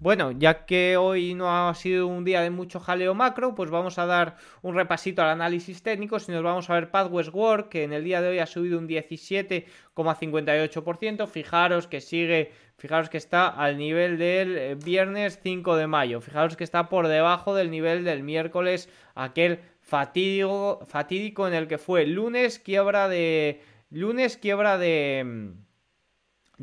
Bueno, 0.01 0.31
ya 0.31 0.65
que 0.65 0.97
hoy 0.97 1.35
no 1.35 1.51
ha 1.51 1.71
sido 1.75 2.07
un 2.07 2.25
día 2.25 2.41
de 2.41 2.49
mucho 2.49 2.79
jaleo 2.79 3.13
macro, 3.13 3.53
pues 3.53 3.69
vamos 3.69 3.99
a 3.99 4.07
dar 4.07 4.35
un 4.63 4.73
repasito 4.73 5.21
al 5.21 5.29
análisis 5.29 5.83
técnico. 5.83 6.17
Si 6.17 6.31
nos 6.31 6.41
vamos 6.41 6.71
a 6.71 6.73
ver 6.73 6.89
Pathways 6.89 7.31
Work, 7.31 7.69
que 7.69 7.83
en 7.83 7.93
el 7.93 8.03
día 8.03 8.19
de 8.19 8.29
hoy 8.29 8.39
ha 8.39 8.47
subido 8.47 8.79
un 8.79 8.87
17,58%. 8.87 11.27
Fijaros 11.27 11.85
que 11.85 12.01
sigue, 12.01 12.51
fijaros 12.77 13.11
que 13.11 13.19
está 13.19 13.47
al 13.47 13.77
nivel 13.77 14.17
del 14.17 14.57
eh, 14.57 14.73
viernes 14.73 15.39
5 15.43 15.75
de 15.75 15.85
mayo. 15.85 16.19
Fijaros 16.19 16.57
que 16.57 16.63
está 16.63 16.89
por 16.89 17.07
debajo 17.07 17.53
del 17.53 17.69
nivel 17.69 18.03
del 18.03 18.23
miércoles, 18.23 18.89
aquel 19.13 19.59
fatídico, 19.81 20.79
fatídico 20.87 21.47
en 21.47 21.53
el 21.53 21.67
que 21.67 21.77
fue 21.77 22.07
lunes 22.07 22.57
quiebra 22.57 23.07
de 23.07 23.61
lunes 23.91 24.37
quiebra 24.37 24.77
de 24.77 25.23
mm, 25.25 25.71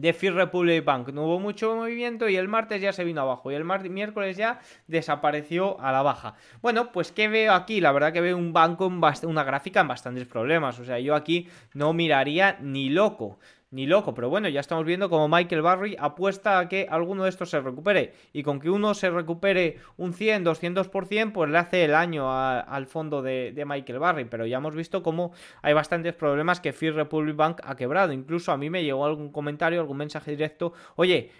de 0.00 0.12
First 0.12 0.36
Republic 0.36 0.84
Bank. 0.84 1.08
No 1.08 1.24
hubo 1.24 1.40
mucho 1.40 1.74
movimiento 1.74 2.28
y 2.28 2.36
el 2.36 2.46
martes 2.46 2.80
ya 2.80 2.92
se 2.92 3.04
vino 3.04 3.20
abajo 3.20 3.50
y 3.50 3.54
el 3.54 3.64
miércoles 3.64 4.36
ya 4.36 4.60
desapareció 4.86 5.80
a 5.80 5.90
la 5.90 6.02
baja. 6.02 6.34
Bueno, 6.62 6.92
pues 6.92 7.10
¿qué 7.10 7.28
veo 7.28 7.52
aquí? 7.52 7.80
La 7.80 7.90
verdad 7.90 8.12
que 8.12 8.20
veo 8.20 8.36
un 8.36 8.52
banco, 8.52 8.86
en 8.86 9.28
una 9.28 9.44
gráfica 9.44 9.80
en 9.80 9.88
bastantes 9.88 10.26
problemas. 10.26 10.78
O 10.78 10.84
sea, 10.84 11.00
yo 11.00 11.14
aquí 11.14 11.48
no 11.74 11.92
miraría 11.92 12.58
ni 12.60 12.90
loco 12.90 13.38
ni 13.70 13.86
loco, 13.86 14.14
pero 14.14 14.30
bueno, 14.30 14.48
ya 14.48 14.60
estamos 14.60 14.84
viendo 14.84 15.10
como 15.10 15.28
Michael 15.28 15.62
Barry 15.62 15.96
apuesta 15.98 16.58
a 16.58 16.68
que 16.68 16.86
alguno 16.88 17.24
de 17.24 17.30
estos 17.30 17.50
se 17.50 17.60
recupere. 17.60 18.14
Y 18.32 18.42
con 18.42 18.60
que 18.60 18.70
uno 18.70 18.94
se 18.94 19.10
recupere 19.10 19.76
un 19.96 20.14
100, 20.14 20.44
200%, 20.44 21.32
pues 21.32 21.50
le 21.50 21.58
hace 21.58 21.84
el 21.84 21.94
año 21.94 22.32
al 22.32 22.86
fondo 22.86 23.22
de, 23.22 23.64
Michael 23.66 23.98
Barry, 23.98 24.24
pero 24.24 24.46
ya 24.46 24.56
hemos 24.58 24.74
visto 24.74 25.02
cómo 25.02 25.32
hay 25.62 25.74
bastantes 25.74 26.14
problemas 26.14 26.60
que 26.60 26.72
First 26.72 26.96
Republic 26.96 27.36
Bank 27.36 27.60
ha 27.64 27.76
quebrado, 27.76 28.12
incluso 28.12 28.52
a 28.52 28.56
mí 28.56 28.70
me 28.70 28.82
llegó 28.82 29.04
algún 29.04 29.30
comentario, 29.30 29.80
algún 29.80 29.98
mensaje 29.98 30.30
directo, 30.30 30.72
oye, 30.96 31.30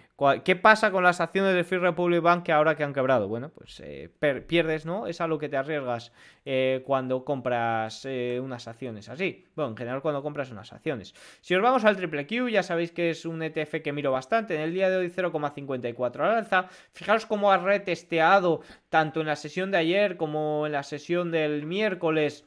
¿Qué 0.43 0.55
pasa 0.57 0.91
con 0.91 1.03
las 1.03 1.21
acciones 1.21 1.55
de 1.55 1.63
Free 1.63 1.77
Republic 1.77 2.21
Bank 2.21 2.49
ahora 2.49 2.75
que 2.75 2.83
han 2.83 2.93
quebrado? 2.93 3.29
Bueno, 3.29 3.49
pues 3.49 3.79
eh, 3.79 4.09
pierdes, 4.45 4.85
¿no? 4.85 5.07
Es 5.07 5.21
a 5.21 5.27
lo 5.27 5.39
que 5.39 5.47
te 5.47 5.55
arriesgas 5.55 6.11
eh, 6.43 6.83
cuando 6.85 7.23
compras 7.23 8.03
eh, 8.03 8.41
unas 8.43 8.67
acciones 8.67 9.07
así. 9.07 9.45
Bueno, 9.55 9.71
en 9.71 9.77
general 9.77 10.01
cuando 10.01 10.21
compras 10.21 10.51
unas 10.51 10.73
acciones. 10.73 11.13
Si 11.39 11.55
os 11.55 11.61
vamos 11.61 11.85
al 11.85 11.95
triple 11.95 12.27
Q, 12.27 12.49
ya 12.49 12.63
sabéis 12.63 12.91
que 12.91 13.11
es 13.11 13.25
un 13.25 13.41
ETF 13.41 13.81
que 13.81 13.93
miro 13.93 14.11
bastante. 14.11 14.55
En 14.55 14.61
el 14.61 14.73
día 14.73 14.89
de 14.89 14.97
hoy 14.97 15.09
0,54 15.09 16.19
al 16.19 16.37
alza. 16.37 16.67
Fijaros 16.91 17.25
cómo 17.25 17.51
ha 17.51 17.57
retesteado 17.57 18.61
tanto 18.89 19.21
en 19.21 19.27
la 19.27 19.37
sesión 19.37 19.71
de 19.71 19.77
ayer 19.77 20.17
como 20.17 20.65
en 20.65 20.73
la 20.73 20.83
sesión 20.83 21.31
del 21.31 21.65
miércoles 21.65 22.45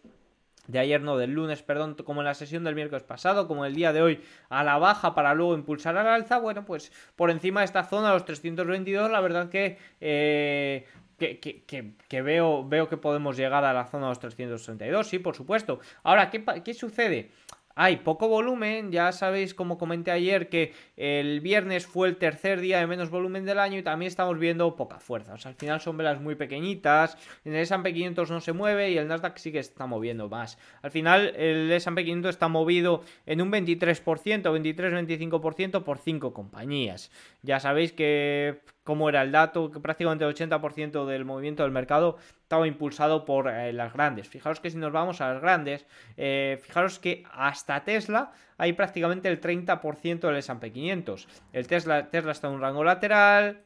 de 0.67 0.79
ayer 0.79 1.01
no, 1.01 1.17
del 1.17 1.33
lunes, 1.33 1.63
perdón, 1.63 1.97
como 2.05 2.21
en 2.21 2.27
la 2.27 2.35
sesión 2.35 2.65
del 2.65 2.75
miércoles 2.75 3.03
pasado, 3.03 3.49
como 3.49 3.65
el 3.65 3.75
día 3.75 3.93
de 3.93 4.03
hoy 4.03 4.21
a 4.49 4.63
la 4.65 4.79
baja 4.79 5.15
para 5.15 5.35
luego 5.35 5.55
impulsar 5.55 5.97
al 5.97 6.07
alza, 6.07 6.39
bueno, 6.39 6.65
pues 6.65 6.93
por 7.17 7.31
encima 7.31 7.61
de 7.61 7.67
esta 7.67 7.85
zona, 7.85 8.13
los 8.13 8.25
322, 8.25 9.11
la 9.11 9.21
verdad 9.21 9.49
que, 9.49 9.79
eh, 10.01 10.87
que, 11.19 12.23
veo, 12.23 12.67
veo 12.67 12.89
que 12.89 12.97
podemos 12.97 13.37
llegar 13.37 13.65
a 13.65 13.73
la 13.73 13.87
zona 13.87 14.07
de 14.07 14.11
los 14.11 14.19
362, 14.21 15.07
sí, 15.07 15.19
por 15.19 15.37
supuesto. 15.37 15.81
Ahora, 16.03 16.31
¿qué, 16.31 16.45
qué 16.65 16.75
sucede? 16.75 17.31
Hay 17.75 17.97
poco 17.97 18.29
volumen, 18.29 18.93
ya 18.93 19.13
sabéis 19.13 19.55
como 19.55 19.79
comenté 19.79 20.11
ayer 20.11 20.49
que 20.49 20.75
el 20.97 21.41
viernes 21.41 21.87
fue 21.87 22.09
el 22.09 22.17
tercer 22.17 22.61
día 22.61 22.79
de 22.79 22.87
menos 22.87 23.11
volumen 23.11 23.45
del 23.45 23.59
año 23.59 23.79
y 23.79 23.83
también 23.83 24.09
estamos 24.09 24.39
viendo 24.39 24.77
poca 24.77 24.99
fuerza. 24.99 25.35
O 25.35 25.39
sea, 25.39 25.51
al 25.51 25.57
final 25.57 25.81
son 25.81 25.97
velas 25.97 26.21
muy 26.21 26.35
pequeñitas, 26.35 27.17
en 27.45 27.55
el 27.55 27.63
S&P 27.63 27.93
500 27.93 28.31
no 28.31 28.41
se 28.41 28.53
mueve 28.53 28.91
y 28.91 28.99
el 28.99 29.09
Nasdaq 29.09 29.37
sí 29.39 29.53
que 29.53 29.59
está 29.59 29.87
moviendo 29.87 30.29
más. 30.29 30.59
Al 30.83 30.91
final 30.91 31.35
el 31.37 31.71
S&P 31.73 32.05
500 32.05 32.31
está 32.31 32.49
movido 32.49 33.03
en 33.27 33.41
un 33.41 33.51
23%, 33.51 34.05
23-25% 34.43 35.83
por 35.83 35.99
5 35.99 36.33
compañías. 36.33 37.11
Ya 37.43 37.61
sabéis 37.61 37.93
que 37.93 38.61
como 38.85 39.09
era 39.09 39.23
el 39.23 39.33
dato, 39.33 39.71
que 39.71 39.81
prácticamente 39.81 40.25
el 40.25 40.35
80% 40.35 41.07
del 41.07 41.25
movimiento 41.25 41.63
del 41.63 41.73
mercado 41.73 42.17
estaba 42.43 42.67
impulsado 42.67 43.25
por 43.25 43.49
eh, 43.49 43.73
las 43.73 43.93
grandes. 43.93 44.29
Fijaros 44.29 44.61
que 44.61 44.71
si 44.71 44.77
nos 44.77 44.93
vamos 44.93 45.21
a 45.21 45.33
las 45.33 45.43
grandes, 45.43 45.87
eh, 46.17 46.61
fijaros 46.63 46.99
que 46.99 47.25
hasta 47.33 47.85
Tesla 47.85 48.33
hay 48.59 48.73
prácticamente 48.73 49.29
el 49.29 49.41
30% 49.41 50.21
del 50.21 50.37
S&P 50.37 50.73
500. 50.73 51.29
El 51.53 51.67
Tesla, 51.67 52.11
Tesla 52.11 52.33
está 52.33 52.49
en 52.49 52.55
un 52.55 52.61
rango 52.61 52.85
lateral, 52.85 53.63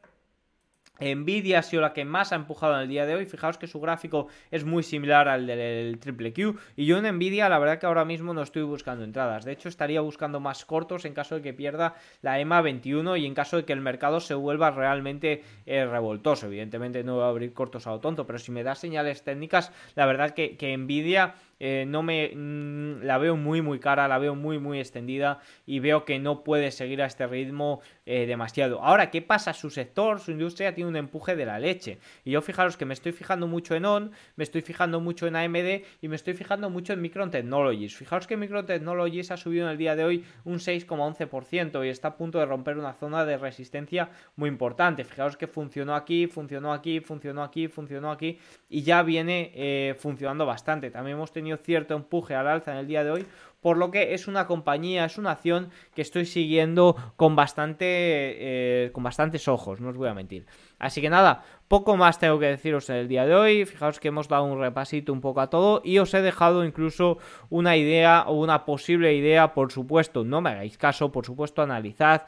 Nvidia 1.00 1.60
ha 1.60 1.62
sido 1.62 1.82
la 1.82 1.92
que 1.92 2.04
más 2.04 2.32
ha 2.32 2.36
empujado 2.36 2.74
en 2.74 2.82
el 2.82 2.88
día 2.88 3.06
de 3.06 3.14
hoy. 3.14 3.26
Fijaos 3.26 3.58
que 3.58 3.66
su 3.66 3.80
gráfico 3.80 4.28
es 4.50 4.64
muy 4.64 4.82
similar 4.82 5.28
al 5.28 5.46
del 5.46 5.98
triple 5.98 6.32
Q. 6.32 6.56
Y 6.76 6.86
yo 6.86 6.98
en 6.98 7.16
Nvidia, 7.16 7.48
la 7.48 7.58
verdad 7.58 7.78
que 7.78 7.86
ahora 7.86 8.04
mismo 8.04 8.34
no 8.34 8.42
estoy 8.42 8.62
buscando 8.62 9.04
entradas. 9.04 9.44
De 9.44 9.52
hecho, 9.52 9.68
estaría 9.68 10.00
buscando 10.00 10.40
más 10.40 10.64
cortos 10.64 11.04
en 11.04 11.14
caso 11.14 11.36
de 11.36 11.42
que 11.42 11.54
pierda 11.54 11.94
la 12.22 12.40
EMA 12.40 12.60
21 12.62 13.16
y 13.16 13.26
en 13.26 13.34
caso 13.34 13.56
de 13.56 13.64
que 13.64 13.72
el 13.72 13.80
mercado 13.80 14.20
se 14.20 14.34
vuelva 14.34 14.70
realmente 14.70 15.42
eh, 15.66 15.84
revoltoso. 15.84 16.46
Evidentemente 16.46 17.04
no 17.04 17.16
voy 17.16 17.24
a 17.24 17.28
abrir 17.28 17.52
cortos 17.52 17.86
a 17.86 17.90
lo 17.90 18.00
tonto, 18.00 18.26
pero 18.26 18.38
si 18.38 18.52
me 18.52 18.62
da 18.62 18.74
señales 18.74 19.22
técnicas, 19.22 19.72
la 19.94 20.06
verdad 20.06 20.30
que, 20.30 20.56
que 20.56 20.76
Nvidia 20.76 21.34
eh, 21.58 21.84
no 21.86 22.02
me 22.02 22.32
mm, 22.34 23.02
la 23.02 23.18
veo 23.18 23.36
muy 23.36 23.62
muy 23.62 23.78
cara, 23.78 24.08
la 24.08 24.18
veo 24.18 24.34
muy 24.34 24.58
muy 24.58 24.78
extendida 24.78 25.40
y 25.64 25.80
veo 25.80 26.04
que 26.04 26.18
no 26.18 26.44
puede 26.44 26.70
seguir 26.70 27.02
a 27.02 27.06
este 27.06 27.26
ritmo 27.26 27.80
eh, 28.04 28.26
demasiado. 28.26 28.82
Ahora, 28.82 29.10
¿qué 29.10 29.22
pasa? 29.22 29.52
Su 29.52 29.70
sector, 29.70 30.20
su 30.20 30.30
industria 30.30 30.74
tiene 30.74 30.90
un 30.90 30.96
empuje 30.96 31.36
de 31.36 31.46
la 31.46 31.58
leche. 31.58 31.98
Y 32.24 32.32
yo 32.32 32.42
fijaros 32.42 32.76
que 32.76 32.84
me 32.84 32.94
estoy 32.94 33.12
fijando 33.12 33.46
mucho 33.46 33.74
en 33.74 33.84
ON, 33.84 34.12
me 34.36 34.44
estoy 34.44 34.62
fijando 34.62 35.00
mucho 35.00 35.26
en 35.26 35.36
AMD 35.36 35.82
y 36.02 36.08
me 36.08 36.16
estoy 36.16 36.34
fijando 36.34 36.70
mucho 36.70 36.92
en 36.92 37.00
Micron 37.00 37.30
Technologies. 37.30 37.96
Fijaros 37.96 38.26
que 38.26 38.36
Micron 38.36 38.66
Technologies 38.66 39.30
ha 39.30 39.36
subido 39.36 39.66
en 39.66 39.72
el 39.72 39.78
día 39.78 39.96
de 39.96 40.04
hoy 40.04 40.24
un 40.44 40.58
6,11% 40.58 41.86
y 41.86 41.88
está 41.88 42.08
a 42.08 42.16
punto 42.16 42.38
de 42.38 42.46
romper 42.46 42.76
una 42.76 42.92
zona 42.92 43.24
de 43.24 43.38
resistencia 43.38 44.10
muy 44.36 44.48
importante. 44.48 45.04
Fijaros 45.04 45.36
que 45.36 45.46
funcionó 45.46 45.94
aquí, 45.94 46.26
funcionó 46.26 46.72
aquí, 46.72 47.00
funcionó 47.00 47.42
aquí, 47.42 47.68
funcionó 47.68 48.10
aquí 48.10 48.38
y 48.68 48.82
ya 48.82 49.02
viene 49.02 49.52
eh, 49.54 49.94
funcionando 49.98 50.46
bastante. 50.46 50.90
También 50.90 51.16
hemos 51.16 51.32
tenido 51.32 51.45
cierto 51.56 51.94
empuje 51.94 52.34
al 52.34 52.48
alza 52.48 52.72
en 52.72 52.78
el 52.78 52.88
día 52.88 53.04
de 53.04 53.10
hoy, 53.12 53.26
por 53.66 53.78
lo 53.78 53.90
que 53.90 54.14
es 54.14 54.28
una 54.28 54.46
compañía, 54.46 55.06
es 55.06 55.18
una 55.18 55.32
acción 55.32 55.70
que 55.94 56.02
estoy 56.02 56.24
siguiendo 56.24 56.94
con 57.16 57.34
bastante 57.34 57.84
eh, 57.88 58.90
con 58.92 59.02
bastantes 59.02 59.48
ojos, 59.48 59.80
no 59.80 59.88
os 59.88 59.96
voy 59.96 60.08
a 60.08 60.14
mentir. 60.14 60.46
Así 60.78 61.00
que 61.00 61.10
nada, 61.10 61.42
poco 61.66 61.96
más 61.96 62.20
tengo 62.20 62.38
que 62.38 62.46
deciros 62.46 62.88
en 62.90 62.96
el 62.96 63.08
día 63.08 63.26
de 63.26 63.34
hoy. 63.34 63.64
Fijaos 63.64 63.98
que 63.98 64.06
hemos 64.06 64.28
dado 64.28 64.44
un 64.44 64.60
repasito 64.60 65.12
un 65.12 65.20
poco 65.20 65.40
a 65.40 65.50
todo 65.50 65.80
y 65.84 65.98
os 65.98 66.14
he 66.14 66.22
dejado 66.22 66.64
incluso 66.64 67.18
una 67.50 67.76
idea 67.76 68.24
o 68.28 68.34
una 68.34 68.64
posible 68.64 69.14
idea, 69.14 69.52
por 69.52 69.72
supuesto, 69.72 70.22
no 70.22 70.40
me 70.40 70.50
hagáis 70.50 70.78
caso, 70.78 71.10
por 71.10 71.26
supuesto, 71.26 71.60
analizad 71.60 72.22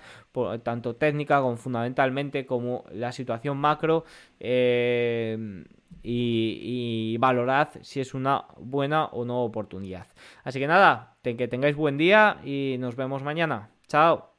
tanto 0.64 0.96
técnica 0.96 1.40
como 1.40 1.57
fundamentalmente 1.57 2.46
como 2.46 2.85
la 2.90 3.12
situación 3.12 3.59
macro. 3.59 4.04
Eh, 4.40 5.64
y, 6.03 7.17
valorad 7.19 7.69
si 7.83 8.01
es 8.01 8.15
una 8.15 8.45
buena 8.59 9.07
o 9.07 9.25
no 9.25 9.43
oportunidad. 9.43 10.07
Así 10.45 10.59
que 10.59 10.67
nada, 10.67 11.17
que 11.23 11.49
tengáis 11.49 11.77
buen 11.77 11.99
día 11.99 12.39
y 12.45 12.77
nos 12.79 12.97
vemos 12.97 13.23
mañana. 13.23 13.71
Chao. 13.89 14.38